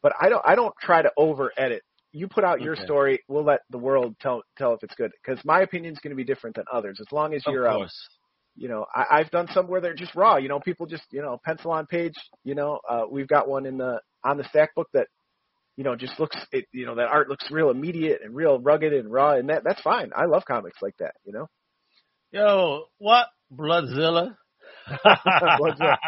[0.02, 1.84] But I don't I don't try to over edit.
[2.12, 2.84] You put out your Okay.
[2.86, 3.20] story.
[3.28, 6.16] We'll let the world tell tell if it's good because my opinion is going to
[6.18, 7.00] be different than others.
[7.00, 8.10] As long as you're course.
[8.56, 10.38] you know, I, I've done some where they're just raw.
[10.38, 12.16] You know, people just you know pencil on page.
[12.44, 15.08] You know, uh, we've got one in the on the stack book that
[15.78, 16.66] you know just looks it.
[16.74, 19.82] You know, that art looks real immediate and real rugged and raw, and that that's
[19.82, 20.12] fine.
[20.16, 21.16] I love comics like that.
[21.26, 21.48] You know,
[22.32, 24.36] Yo, what Bloodzilla?
[25.42, 25.98] Bloodzilla.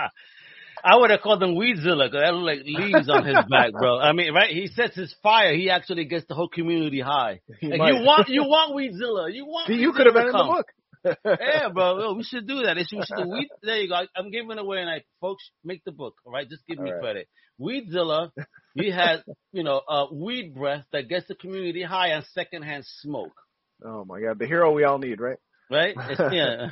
[0.84, 4.00] I would have called him Weedzilla because that look like leaves on his back, bro.
[4.00, 4.50] I mean, right?
[4.50, 5.54] He sets his fire.
[5.54, 7.42] He actually gets the whole community high.
[7.62, 9.34] Like, you want, you want Weedzilla.
[9.34, 9.68] You want.
[9.68, 10.66] see, you could have been in the book.
[11.26, 12.14] yeah, bro.
[12.14, 12.78] We should do that.
[12.78, 13.48] Should, we should do weed.
[13.64, 14.02] There you go.
[14.16, 16.16] I'm giving away, and I folks make the book.
[16.26, 17.02] All right, just give me All right.
[17.02, 17.28] credit.
[17.60, 18.32] Weedzilla,
[18.76, 23.34] he has you know uh, weed breath that gets the community high on secondhand smoke.
[23.84, 25.38] Oh my God, the hero we all need, right?
[25.72, 25.96] Right?
[26.12, 26.68] It's- yeah.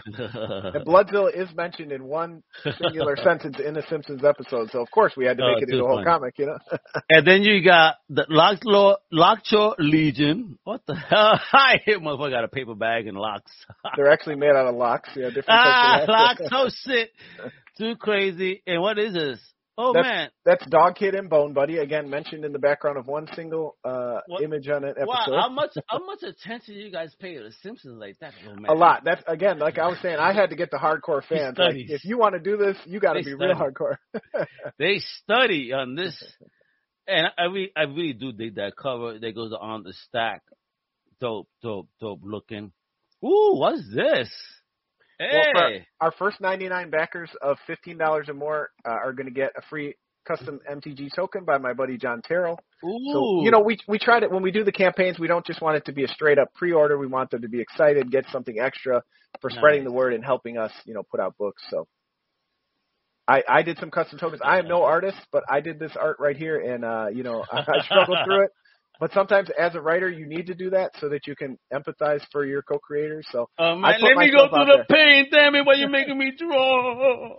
[0.74, 2.44] And Bloodzilla is mentioned in one
[2.80, 5.70] singular sentence in the Simpsons episode, so of course we had to Oh, make it
[5.72, 6.34] into a whole comic.
[6.38, 6.58] You know,
[7.10, 10.60] and then you got the Lockjaw, Lockjaw Legion.
[10.66, 11.40] What the hell?
[11.54, 13.52] I hit motherfucker got a paper bag and locks.
[13.96, 15.10] they're actually made out of locks.
[15.16, 16.42] Yeah, different ah, of locks.
[16.52, 17.12] Oh shit.
[17.78, 18.62] Too crazy.
[18.68, 19.40] And what is this?
[19.82, 20.30] Oh That's- man.
[20.44, 24.20] That's Dog Kid and Bone Buddy, again mentioned in the background of one single uh,
[24.28, 25.08] What- image on an episode.
[25.08, 28.34] Wow, how much how much attention you guys pay to the Simpsons like that?
[28.46, 28.66] Oh, man.
[28.68, 29.04] A lot.
[29.06, 31.58] That's again, like I was saying, I had to get the hardcore fans.
[31.58, 33.96] Like, if you want to do this, you got to be real hardcore.
[34.78, 36.16] They study on this,
[37.08, 40.42] and I really, I really do dig that cover that goes on the stack.
[41.22, 42.72] Dope, dope, dope looking.
[43.24, 44.30] Ooh, what's this?
[45.20, 49.52] Hey, Well, our first 99 backers of $15 or more uh, are going to get
[49.58, 52.60] a free custom MTG token by my buddy John Terrell.
[52.84, 55.46] ooh, So you know, we we try to when we do the campaigns, we don't
[55.46, 56.98] just want it to be a straight up pre-order.
[56.98, 59.04] We want them to be excited, get something extra
[59.42, 61.62] for spreading the word and helping us, you know, put out books.
[61.70, 61.88] So.
[63.28, 64.42] I, I did some custom tokens.
[64.44, 67.44] I am no artist, but I did this art right here, and uh, you know
[67.52, 68.52] I, I struggled through it.
[69.00, 72.20] But sometimes, as a writer, you need to do that so that you can empathize
[72.34, 73.26] for your co-creators.
[73.32, 75.28] So Oh, man, let me go through the pain.
[75.32, 77.38] Damn it, why you making me draw?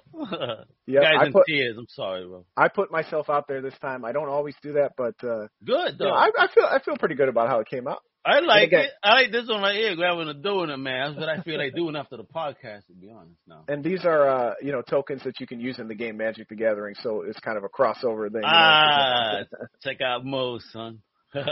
[0.87, 1.77] yeah, Guys I in put tears.
[1.79, 2.44] I'm sorry, bro.
[2.57, 4.05] I put myself out there this time.
[4.05, 6.96] I don't always do that, but uh, Good you know, I, I feel I feel
[6.96, 7.99] pretty good about how it came out.
[8.25, 8.90] I like again- it.
[9.03, 11.14] I like this one right here, grabbing a donut, man.
[11.14, 13.37] That's what I feel like doing after the podcast, to be honest.
[13.46, 13.64] Now.
[13.68, 16.49] And these are uh, you know tokens that you can use in the game Magic
[16.49, 18.37] the Gathering, so it's kind of a crossover thing.
[18.37, 18.46] you know.
[18.46, 19.38] Ah,
[19.83, 21.01] check out Mo, son.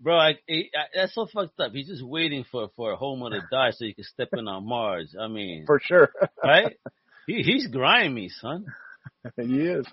[0.00, 1.72] Bro, I, I, I, that's so fucked up.
[1.72, 4.66] He's just waiting for for a Homer to die so he can step in on
[4.66, 5.14] Mars.
[5.18, 6.10] I mean, for sure.
[6.44, 6.76] right?
[7.26, 8.66] He, he's grimy, son.
[9.36, 9.86] he is.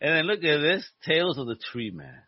[0.00, 2.18] And then look at this, Tales of the Tree Man.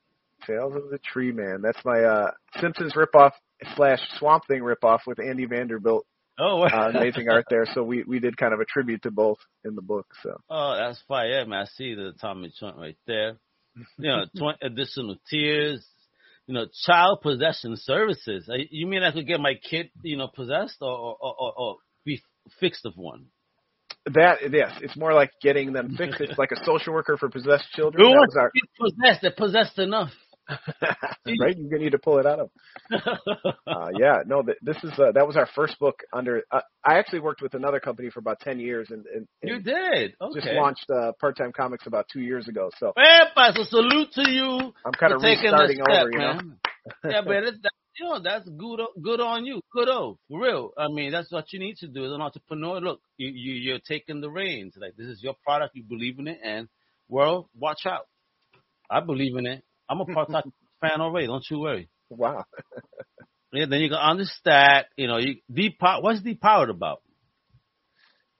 [0.46, 1.62] Tales of the Tree Man.
[1.62, 3.32] That's my uh, Simpsons ripoff
[3.74, 6.06] slash Swamp Thing ripoff with Andy Vanderbilt.
[6.38, 7.66] Oh, uh, amazing art there.
[7.72, 10.06] So we we did kind of a tribute to both in the book.
[10.22, 10.38] So.
[10.50, 11.60] Oh, that's fire, yeah, man.
[11.60, 13.38] I see the Tommy joint right there.
[13.98, 15.84] You know, 20 additional tiers.
[16.46, 18.48] You know, child possession services.
[18.48, 21.76] Uh, you mean I could get my kid, you know, possessed or or, or, or
[22.04, 22.22] be
[22.60, 23.26] fixed of one?
[24.06, 26.20] That yes, it's more like getting them fixed.
[26.20, 28.00] It's like a social worker for possessed children.
[28.00, 28.52] Who wants our...
[28.78, 29.22] possessed?
[29.22, 30.12] They're possessed enough.
[31.40, 32.50] right, you're gonna need to pull it out of.
[33.66, 36.42] uh, yeah, no, this is uh, that was our first book under.
[36.50, 39.60] Uh, I actually worked with another company for about ten years, and, and, and you
[39.60, 40.14] did.
[40.20, 40.40] Okay.
[40.40, 42.70] Just launched uh, Part Time Comics about two years ago.
[42.78, 44.72] So, Epa, so salute to you.
[44.84, 46.40] I'm kind of restarting step, over, you know.
[47.04, 48.80] yeah, but it's, that, you know that's good.
[49.02, 49.60] Good on you.
[49.72, 50.70] Good oh, for real.
[50.78, 52.80] I mean, that's what you need to do as an entrepreneur.
[52.80, 54.74] Look, you, you you're taking the reins.
[54.76, 55.74] Like this is your product.
[55.74, 56.68] You believe in it, and
[57.08, 58.06] well, watch out.
[58.90, 59.64] I believe in it.
[59.88, 61.26] I'm a part-time fan already.
[61.26, 61.88] Don't you worry.
[62.10, 62.44] Wow.
[63.52, 64.86] yeah, then you can understand.
[64.96, 66.02] You know, you depowered.
[66.02, 67.02] What's depowered about?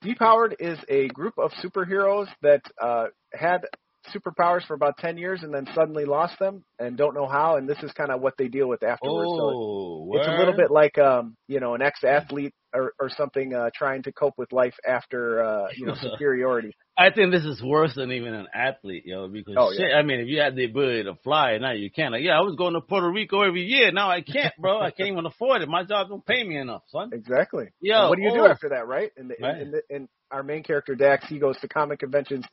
[0.03, 3.65] Depowered is a group of superheroes that uh, had
[4.13, 7.67] superpowers for about 10 years and then suddenly lost them and don't know how and
[7.67, 9.29] this is kind of what they deal with afterwards.
[9.31, 13.53] Oh, so it's a little bit like um you know an ex-athlete or, or something
[13.53, 16.75] uh trying to cope with life after uh you know superiority.
[16.97, 19.97] I think this is worse than even an athlete yo because oh, shit yeah.
[19.97, 22.11] i mean if you had the ability to fly now you can't.
[22.11, 24.79] Like, yeah i was going to puerto rico every year now i can't bro.
[24.79, 25.69] I can't even afford it.
[25.69, 27.11] My job don't pay me enough son.
[27.13, 27.67] Exactly.
[27.81, 28.37] Yeah what do you oh.
[28.37, 29.11] do after that right?
[29.17, 29.61] And, right.
[29.61, 32.45] and, and our main character dax he goes to comic conventions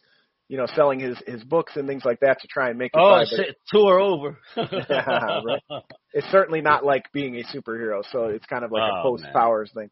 [0.55, 3.01] you know, selling his his books and things like that to try and make it.
[3.01, 3.57] Oh shit!
[3.73, 4.38] Tour over.
[4.57, 5.62] yeah, right.
[6.12, 9.25] It's certainly not like being a superhero, so it's kind of like oh, a post
[9.33, 9.90] powers thing.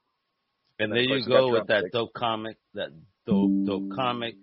[0.79, 2.91] And, and there you go with that dope comic, that
[3.27, 4.37] dope dope comic,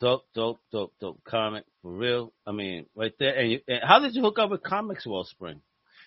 [0.00, 2.32] dope dope dope dope comic for real.
[2.44, 3.38] I mean, right there.
[3.38, 5.60] And, you, and how did you hook up with Comics Wellspring?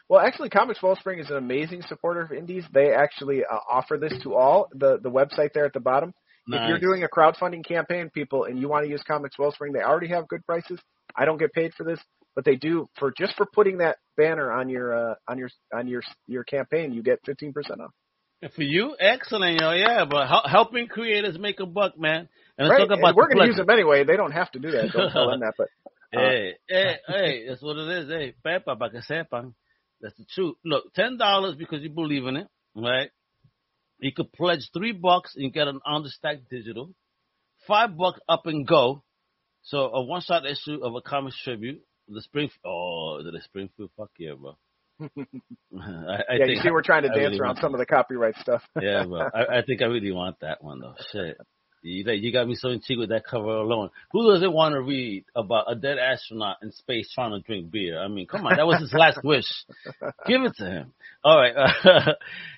[0.09, 2.65] Well, actually, Comics Wellspring is an amazing supporter of indies.
[2.73, 4.67] They actually uh, offer this to all.
[4.73, 6.13] The the website there at the bottom
[6.47, 6.61] Nice.
[6.63, 9.81] If you're doing a crowdfunding campaign, people, and you want to use Comics Wellspring, they
[9.81, 10.79] already have good prices.
[11.15, 11.99] I don't get paid for this,
[12.35, 15.87] but they do for just for putting that banner on your uh, on your on
[15.87, 16.93] your your campaign.
[16.93, 17.91] You get 15% off.
[18.55, 20.05] For you, excellent, yo, yeah.
[20.05, 22.29] But helping creators make a buck, man.
[22.57, 22.87] And right.
[22.87, 24.03] talk about we're going to use them anyway.
[24.03, 24.91] They don't have to do that.
[24.93, 25.67] Don't tell them that, but.
[26.15, 28.07] Uh, hey, hey, hey, that's what it is.
[28.07, 29.53] Hey, Pepa, para que sepan.
[29.99, 30.55] That's the truth.
[30.63, 33.09] Look, ten dollars because you believe in it, right?
[33.99, 36.91] You could pledge three bucks and get an understack digital.
[37.67, 39.03] Five bucks up and go.
[39.63, 41.81] So a one shot issue of a comics tribute.
[42.07, 44.57] The spring oh the Springfield fuck yeah, bro.
[45.01, 45.07] I,
[45.79, 47.75] I yeah, you see, we're trying to I dance really around some that.
[47.75, 48.63] of the copyright stuff.
[48.81, 49.19] yeah, bro.
[49.33, 50.95] I, I think I really want that one though.
[51.11, 51.37] Shit.
[51.83, 53.89] You, you got me so intrigued with that cover alone.
[54.11, 58.01] Who doesn't want to read about a dead astronaut in space trying to drink beer?
[58.01, 59.45] I mean, come on, that was his last wish.
[60.25, 60.93] Give it to him.
[61.23, 61.53] All right.
[61.55, 62.13] Uh,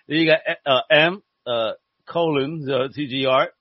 [0.07, 1.71] you got uh, M uh,
[2.07, 3.51] colon, uh, TG art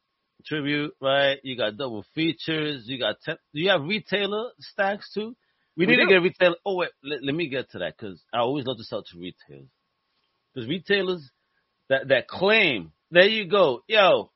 [0.46, 1.38] tribute, right?
[1.42, 2.84] You got double features.
[2.86, 5.36] You got, ten, do you have retailer stacks too?
[5.76, 6.06] We, we need do.
[6.06, 6.56] to get retailer.
[6.64, 9.18] Oh wait, let, let me get to that because I always love to sell to
[9.18, 9.70] retailers.
[10.54, 11.30] Because retailers
[11.88, 14.30] that that claim, there you go, yo,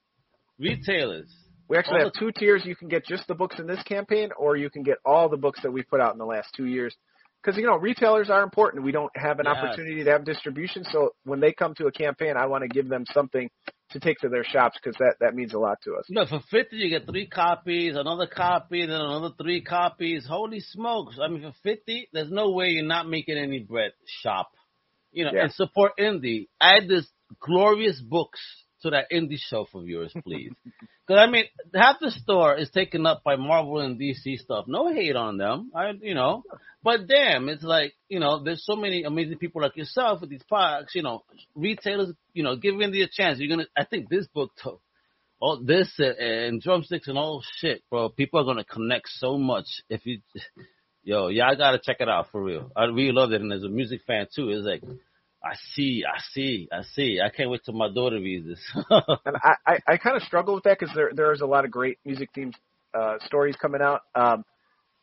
[0.59, 1.33] retailers.
[1.69, 2.63] We actually have two tiers.
[2.67, 5.39] You can get just the books in this campaign, or you can get all the
[5.39, 6.95] books that we put out in the last two years
[7.43, 8.85] because you know retailers are important.
[8.85, 12.35] We don't have an opportunity to have distribution, so when they come to a campaign,
[12.37, 13.51] I want to give them something
[13.91, 16.07] to take to their shops because that that means a lot to us.
[16.09, 20.27] No, for fifty you get three copies, another copy, then another three copies.
[20.29, 21.19] Holy smokes!
[21.23, 23.93] I mean, for fifty, there's no way you're not making any bread.
[24.23, 24.51] Shop,
[25.11, 25.45] you know, yeah.
[25.45, 26.49] and support indie.
[26.61, 27.07] Add this
[27.41, 28.41] glorious books
[28.83, 30.53] to that indie shelf of yours, please.
[31.05, 34.67] Because I mean, half the store is taken up by Marvel and DC stuff.
[34.69, 36.45] No hate on them, I you know,
[36.85, 40.45] but damn, it's like you know, there's so many amazing people like yourself with these
[40.45, 40.95] products.
[40.95, 41.25] You know,
[41.57, 43.41] retailers, you know, give indie a chance.
[43.41, 44.79] You're gonna, I think this book, to,
[45.41, 48.09] all this and drumsticks and all shit, bro.
[48.09, 50.21] People are gonna connect so much if you.
[51.05, 52.71] Yo, yeah, I gotta check it out for real.
[52.77, 54.85] I really love it, and as a music fan too, it's like
[55.45, 57.19] I see, I see, I see.
[57.25, 58.85] I can't wait till my daughter reads this.
[58.91, 61.71] and I, I, I kind of struggle with that because there there's a lot of
[61.71, 62.55] great music themed
[62.95, 64.03] uh, stories coming out.
[64.15, 64.45] Um,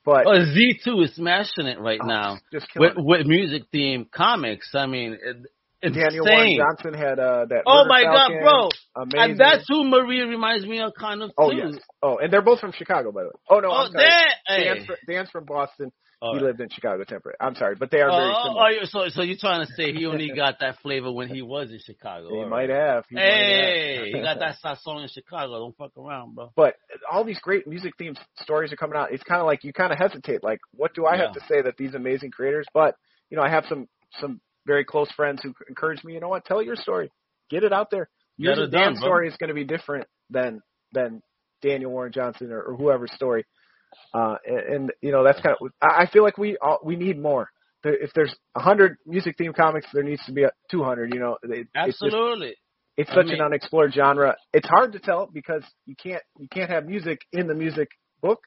[0.06, 4.12] but oh, Z two is smashing it right oh, now just with, with music themed
[4.12, 4.72] comics.
[4.74, 7.64] I mean, it, Daniel Warren Johnson had uh, that.
[7.66, 8.42] Oh my Falcon.
[8.44, 9.04] God, bro!
[9.04, 9.32] Amazing.
[9.32, 11.32] And that's who Maria reminds me of, kind of.
[11.38, 11.58] Oh too.
[11.58, 11.76] yes.
[12.02, 13.34] Oh, and they're both from Chicago, by the way.
[13.50, 14.06] Oh no, oh, I'm sorry.
[14.06, 15.92] That, Dan's, from, Dan's from Boston.
[16.22, 16.48] All he right.
[16.48, 17.38] lived in Chicago temporary.
[17.40, 18.62] I'm sorry, but they are very oh, similar.
[18.62, 21.42] Oh, oh, so so you're trying to say he only got that flavor when he
[21.42, 22.30] was in Chicago?
[22.30, 22.50] He right.
[22.50, 23.06] might have.
[23.10, 24.16] He hey, might have.
[24.16, 25.60] he got that song in Chicago.
[25.60, 26.52] Don't fuck around, bro.
[26.58, 26.76] But
[27.10, 29.14] all these great music themed stories are coming out.
[29.14, 31.22] It's kind of like you kind of hesitate, like, what do I yeah.
[31.24, 32.68] have to say that these amazing creators?
[32.74, 32.96] But
[33.30, 33.88] you know, I have some
[34.20, 36.14] some very close friends who encouraged me.
[36.16, 36.44] You know what?
[36.44, 37.12] Tell your story.
[37.50, 38.10] Get it out there.
[38.38, 39.08] Your Get it Dan's bro.
[39.08, 40.62] story is going to be different than
[40.92, 41.22] than
[41.62, 43.46] Daniel Warren Johnson or, or whoever's story.
[44.14, 45.72] Uh, and, and you know that's kind of.
[45.82, 47.50] I I feel like we all, we need more.
[47.84, 51.14] If there's a hundred music themed comics, there needs to be a 200.
[51.14, 52.56] You know, it, it's just Absolutely.
[52.98, 54.36] it's I such mean- an unexplored genre.
[54.54, 57.90] It's hard to tell because you can't you can't have music in the music
[58.22, 58.40] book.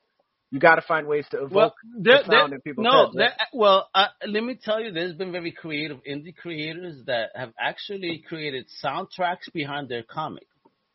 [0.50, 3.06] You got to find ways to evoke Well, there, the there, sound in people's no,
[3.06, 3.16] heads.
[3.16, 3.30] right?
[3.38, 7.54] there, well, uh, let me tell you, there's been very creative indie creators that have
[7.58, 10.46] actually created soundtracks behind their comic.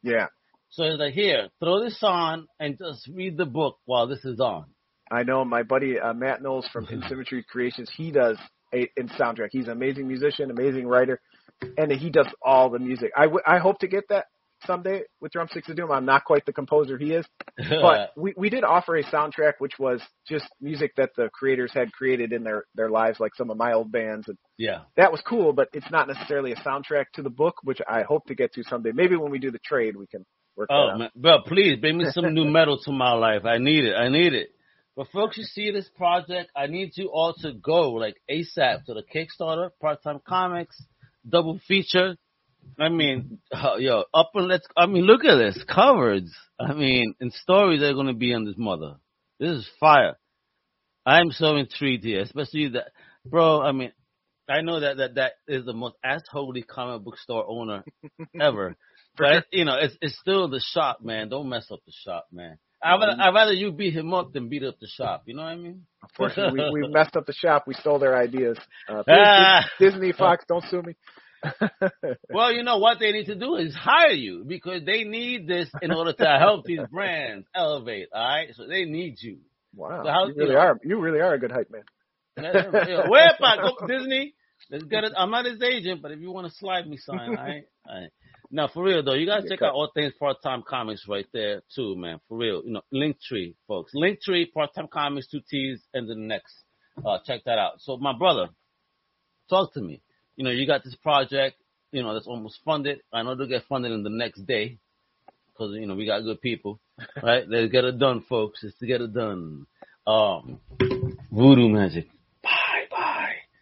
[0.03, 0.27] yeah,
[0.69, 4.65] So like, here, throw this on and just read the book while this is on.
[5.09, 7.89] I know my buddy uh, Matt Knowles from Insymmetry Creations.
[7.95, 8.37] He does
[8.73, 9.49] a in soundtrack.
[9.51, 11.21] He's an amazing musician, amazing writer,
[11.77, 13.11] and he does all the music.
[13.15, 14.25] I, w- I hope to get that
[14.65, 15.91] someday with Drumsticks of Doom.
[15.91, 17.25] I'm not quite the composer he is,
[17.57, 21.91] but we we did offer a soundtrack which was just music that the creators had
[21.93, 24.81] created in their their lives, like some of my old bands, and yeah.
[24.97, 25.53] that was cool.
[25.53, 28.63] But it's not necessarily a soundtrack to the book, which I hope to get to
[28.63, 28.91] someday.
[28.93, 30.25] Maybe when we do the trade, we can
[30.57, 33.45] work Oh man, bro, please bring me some new metal to my life.
[33.45, 33.93] I need it.
[33.93, 34.49] I need it.
[34.95, 38.95] But folks, you see this project, I need you all to go like ASAP to
[38.95, 40.81] the Kickstarter, Part Time Comics,
[41.27, 42.17] double feature.
[42.79, 44.67] I mean, uh, yo, up and let's.
[44.75, 46.33] I mean, look at this covers.
[46.59, 48.95] I mean, and stories are going to be on this mother.
[49.39, 50.17] This is fire.
[51.05, 52.87] I'm so intrigued here, especially that,
[53.23, 53.61] bro.
[53.61, 53.91] I mean,
[54.49, 57.83] I know that that that is the most assholey comic book store owner
[58.41, 58.75] ever.
[59.17, 61.29] But you know, it's it's still the shop, man.
[61.29, 62.57] Don't mess up the shop, man.
[62.83, 65.23] I would, I rather you beat him up than beat up the shop.
[65.25, 65.85] You know what I mean?
[66.03, 67.63] Unfortunately, we, we messed up the shop.
[67.65, 68.57] We stole their ideas.
[68.87, 69.65] Uh, Ah.
[69.79, 70.93] Disney, Fox, don't sue me.
[72.29, 75.69] Well, you know what they need to do is hire you because they need this
[75.81, 78.09] in order to help these brands elevate.
[78.13, 79.39] All right, so they need you.
[79.75, 80.79] wow, So how- you really you know- are.
[80.83, 81.83] You really are a good hype man.
[82.35, 84.33] Where go Disney?
[84.69, 85.13] Let's get it.
[85.17, 87.63] I'm not his agent, but if you want to slide me sign, all right?
[87.87, 88.09] All right.
[88.49, 89.67] Now, for real though, you gotta check cut.
[89.67, 92.19] out all things part time comics right there too, man.
[92.27, 93.93] For real, you know, Linktree, folks.
[93.95, 96.53] Linktree, part time comics, two T's, and the next.
[97.05, 97.73] Uh, check that out.
[97.79, 98.47] So, my brother,
[99.49, 100.01] talk to me.
[100.35, 101.57] You know, you got this project,
[101.91, 103.01] you know, that's almost funded.
[103.13, 104.79] I know they'll get funded in the next day
[105.57, 106.79] because you know we got good people,
[107.23, 107.43] right?
[107.47, 108.61] Let's get it done, folks.
[108.63, 109.65] Let's get it done.
[110.05, 110.59] Um,
[111.31, 112.07] voodoo magic.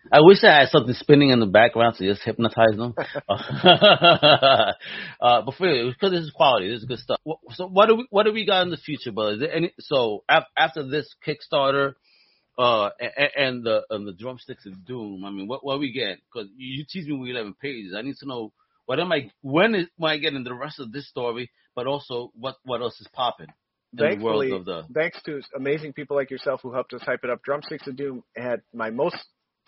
[0.10, 0.18] Bye bye.
[0.18, 2.94] I wish I had something spinning in the background to just hypnotize them.
[3.30, 4.74] uh,
[5.20, 7.20] but for real, because this is quality, this is good stuff.
[7.54, 9.34] So what do we what do we got in the future, brother?
[9.34, 11.94] Is there any so after this Kickstarter,
[12.58, 15.26] uh, and, and the and the drumsticks of doom?
[15.26, 16.20] I mean, what what we get?
[16.32, 17.94] Because you tease me with eleven pages.
[17.98, 18.54] I need to know
[18.86, 21.88] what am I when is when I get into the rest of this story, but
[21.88, 23.48] also what what else is popping
[23.98, 27.02] in the world Thankfully, of the thanks to amazing people like yourself who helped us
[27.02, 29.18] hype it up, Drumsticks of Doom had my most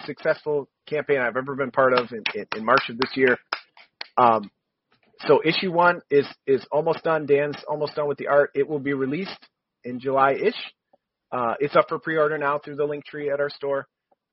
[0.06, 3.38] successful campaign I've ever been part of in, in, in March of this year.
[4.18, 4.50] Um,
[5.28, 7.26] so issue one is is almost done.
[7.26, 8.52] Dan's almost done with the art.
[8.54, 9.40] It will be released
[9.84, 10.56] in July ish.
[11.32, 13.88] Uh, it's up for pre-order now through the link tree at our store.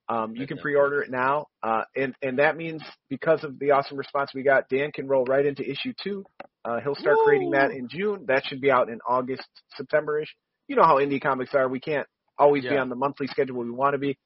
[0.07, 3.97] Um, you can pre-order it now, uh, and and that means because of the awesome
[3.97, 6.27] response we got, Dan can roll right into issue two.
[6.63, 8.27] Uh, he'll start creating that in June.
[8.29, 10.29] That should be out in August, September-ish.
[10.69, 11.69] You know how indie comics are.
[11.69, 12.07] We can't
[12.39, 14.19] always be on the monthly schedule we want to be,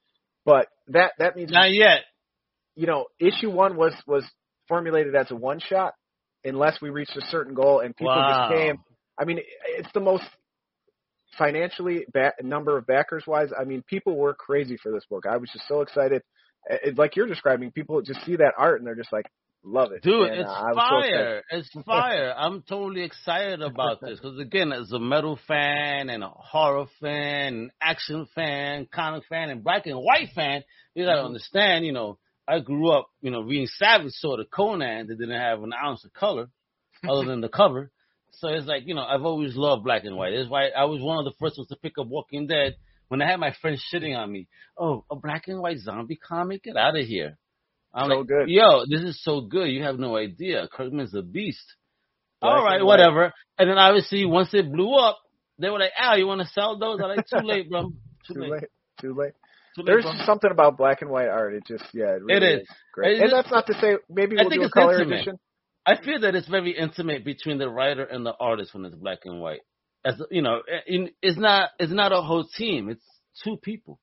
[0.49, 2.01] but that that means not yet.
[2.75, 4.23] you know issue one was was
[4.67, 5.93] formulated as a one shot
[6.43, 8.47] unless we reached a certain goal and people Wow.
[8.49, 8.77] just came.
[9.17, 9.39] I mean,
[9.77, 10.23] it's the most
[11.37, 13.49] financially ba- number of backers wise.
[13.59, 15.25] I mean, people were crazy for this book.
[15.29, 16.21] I was just so excited.
[16.69, 19.25] It, like you're describing, people just see that art and they're just like,
[19.63, 20.01] love it.
[20.03, 21.43] Dude, And, it's uh, was so fire.
[21.51, 22.33] it's fire.
[22.37, 27.53] I'm totally excited about this because again, as a metal fan and a horror fan,
[27.53, 30.63] and action fan, comic fan, and black and white fan,
[30.95, 31.25] you gotta Mhm.
[31.25, 31.85] understand.
[31.85, 35.61] You know, I grew up, you know, reading Savage Sword of Conan that didn't have
[35.61, 36.49] an ounce of color
[37.07, 37.91] other than the cover.
[38.31, 40.33] So it's like, you know, I've always loved black and white.
[40.35, 42.75] That's why I was one of the first ones to pick up Walking Dead
[43.07, 44.47] when I had my friends shitting on me.
[44.77, 46.63] Oh, a black and white zombie comic?
[46.63, 47.37] Get out of here.
[47.93, 48.49] I'm So like, good.
[48.49, 49.65] yo, this is so good.
[49.69, 50.67] You have no idea.
[50.71, 51.63] Kirkman's a beast.
[52.41, 52.85] Black All right, white.
[52.85, 53.33] whatever.
[53.57, 55.17] And then obviously once it blew up,
[55.57, 56.99] they were like, Al, you want to sell those?
[57.03, 57.91] I'm like, too late, bro.
[58.27, 58.51] Too, Too late.
[58.51, 58.63] late.
[59.01, 59.33] Too late.
[59.75, 61.53] Too There's something about black and white art.
[61.53, 62.67] It just, yeah, it really It is.
[62.93, 63.13] great.
[63.13, 64.93] It's and just- that's not to say maybe I we'll think do a it's color
[64.93, 65.15] intimate.
[65.15, 65.39] edition.
[65.85, 69.19] I feel that it's very intimate between the writer and the artist when it's black
[69.25, 69.61] and white.
[70.05, 72.89] As you know, eh, it's not it's not a whole team.
[72.89, 73.03] It's
[73.43, 73.99] two people.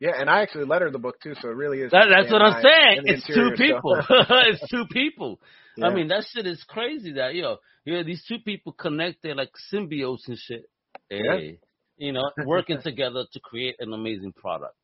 [0.00, 1.90] Yeah, and I actually lettered the book too, so it really is.
[1.90, 3.02] That, that's what I'm I saying.
[3.04, 4.00] It's two people.
[4.08, 5.40] it's two people.
[5.82, 7.12] I mean, that shit is crazy.
[7.12, 10.64] That yo, yeah, these two people connected like symbiotes and shit.
[11.10, 11.18] Yeah.
[11.36, 11.58] Hey,
[11.96, 14.74] you know, working together to create an amazing product.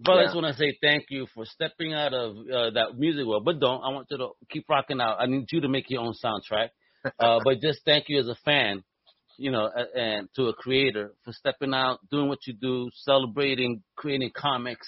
[0.00, 0.24] But I Yeah.
[0.26, 3.44] just want to say thank you for stepping out of uh, that music world.
[3.44, 3.82] But don't.
[3.82, 5.16] I want you to keep rocking out.
[5.20, 6.70] I need you to make your own soundtrack.
[7.18, 8.82] Uh, but just thank you as a fan,
[9.38, 14.30] you know, and to a creator for stepping out, doing what you do, celebrating, creating
[14.36, 14.86] comics,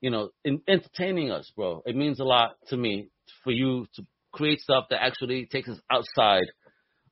[0.00, 1.82] you know, in, entertaining us, bro.
[1.86, 3.08] It means a lot to me
[3.42, 6.46] for you to create stuff that actually takes us outside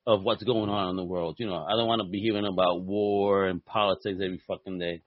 [0.07, 1.37] of what's going on in the world.
[1.39, 5.03] You know, I don't want to be hearing about war and politics every fucking day.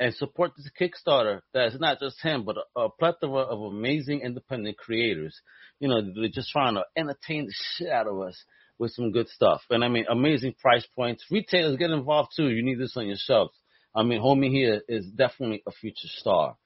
[0.00, 1.40] And support this Kickstarter.
[1.54, 5.40] That's not just him, but a, a plethora of amazing independent creators.
[5.78, 8.36] You know, they're just trying to entertain the shit out of us
[8.78, 9.60] with some good stuff.
[9.70, 11.24] And I mean, amazing price points.
[11.30, 12.48] Retailers get involved too.
[12.48, 13.54] You need this on your shelves.
[13.94, 16.56] I mean, homie here is definitely a future star.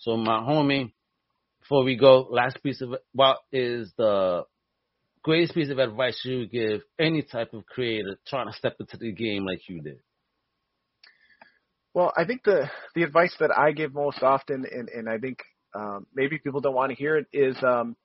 [0.00, 0.92] So my homie,
[1.72, 4.42] before we go, last piece of what is the
[5.22, 8.98] greatest piece of advice you would give any type of creator trying to step into
[8.98, 9.96] the game like you did?
[11.94, 15.38] Well, I think the the advice that I give most often, and and I think
[15.74, 17.96] um, maybe people don't want to hear it, is um,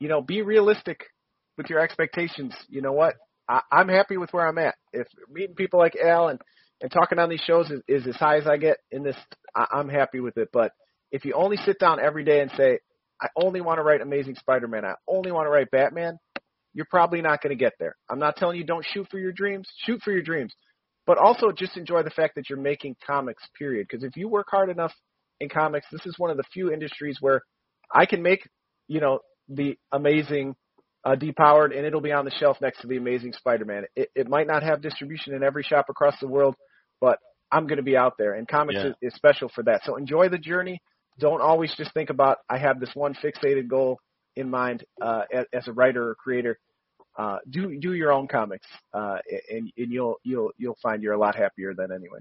[0.00, 1.04] you know, be realistic
[1.58, 2.54] with your expectations.
[2.70, 3.16] You know what?
[3.50, 4.76] I, I'm happy with where I'm at.
[4.94, 6.40] If meeting people like Al and
[6.80, 9.16] and talking on these shows is, is as high as I get in this,
[9.54, 10.48] I, I'm happy with it.
[10.54, 10.72] But
[11.12, 12.78] if you only sit down every day and say,
[13.20, 16.18] I only want to write Amazing Spider-Man, I only want to write Batman,
[16.74, 17.96] you're probably not going to get there.
[18.08, 19.68] I'm not telling you don't shoot for your dreams.
[19.84, 20.52] Shoot for your dreams
[21.08, 23.86] but also just enjoy the fact that you're making comics, period.
[23.90, 24.92] Because if you work hard enough
[25.40, 27.40] in comics, this is one of the few industries where
[27.92, 28.46] I can make,
[28.88, 30.54] you know, the amazing
[31.06, 33.84] uh, depowered and it'll be on the shelf next to the amazing Spider-Man.
[33.96, 36.54] It, it might not have distribution in every shop across the world,
[37.00, 37.18] but
[37.50, 38.88] I'm going to be out there and comics Yeah.
[38.88, 39.80] is, is special for that.
[39.84, 40.82] So enjoy the journey.
[41.18, 43.98] Don't always just think about, I have this one fixated goal
[44.36, 46.58] in mind, uh, as, as a writer or creator
[47.18, 49.16] uh, do do your own comics, uh,
[49.50, 52.20] and and you'll you'll you'll find you're a lot happier than anyway.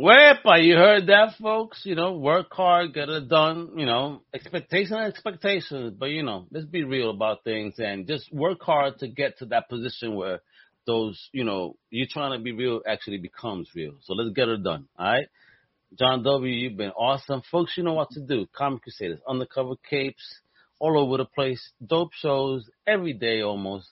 [0.00, 1.82] Wepa, you heard that, folks.
[1.84, 3.72] You know, work hard, get it done.
[3.76, 8.32] You know, expectations are expectations, but you know, let's be real about things and just
[8.32, 10.40] work hard to get to that position where
[10.86, 13.92] those, you know, you're trying to be real actually becomes real.
[14.00, 14.86] So let's get it done.
[14.98, 15.26] All right.
[15.98, 17.42] John W., you've been awesome.
[17.50, 18.46] Folks, you know what to do.
[18.56, 20.22] Comic Crusaders, undercover capes,
[20.78, 23.88] all over the place, dope shows every day almost.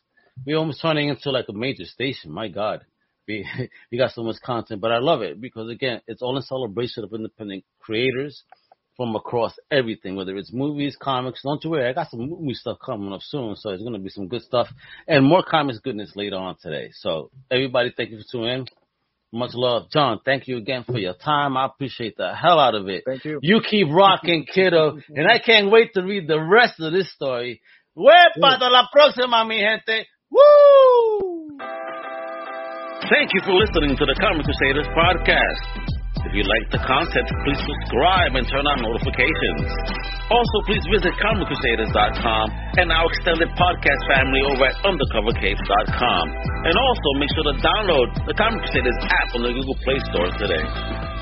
[0.46, 2.32] We're almost turning into like a major station.
[2.32, 2.84] My God
[3.28, 3.46] we
[3.92, 7.04] we got so much content, but I love it because again, it's all in celebration
[7.04, 8.42] of independent creators
[8.96, 11.42] from across everything, whether it's movies, comics.
[11.44, 14.08] Don't you worry, I got some movie stuff coming up soon, so it's gonna be
[14.08, 14.66] some good stuff
[15.06, 16.90] and more comics goodness later on today.
[16.94, 18.66] So everybody, thank you for tuning in.
[19.32, 20.20] Much love, John.
[20.24, 21.56] Thank you again for your time.
[21.56, 23.02] I appreciate the hell out of it.
[23.04, 23.38] Thank you.
[23.42, 27.60] You keep rocking, kiddo, and I can't wait to read the rest of this story.
[27.96, 30.06] Huepa, hasta la próxima, mi gente.
[30.30, 31.58] Woo!
[33.10, 35.97] Thank you for listening to the Comic Crusaders podcast.
[36.28, 39.64] If you like the content, please subscribe and turn on notifications.
[40.28, 42.44] Also, please visit ComicCrusaders.com
[42.76, 46.24] and our extended podcast family over at UndercoverCapes.com.
[46.68, 50.28] And also, make sure to download the Comic Crusaders app on the Google Play Store
[50.36, 51.17] today.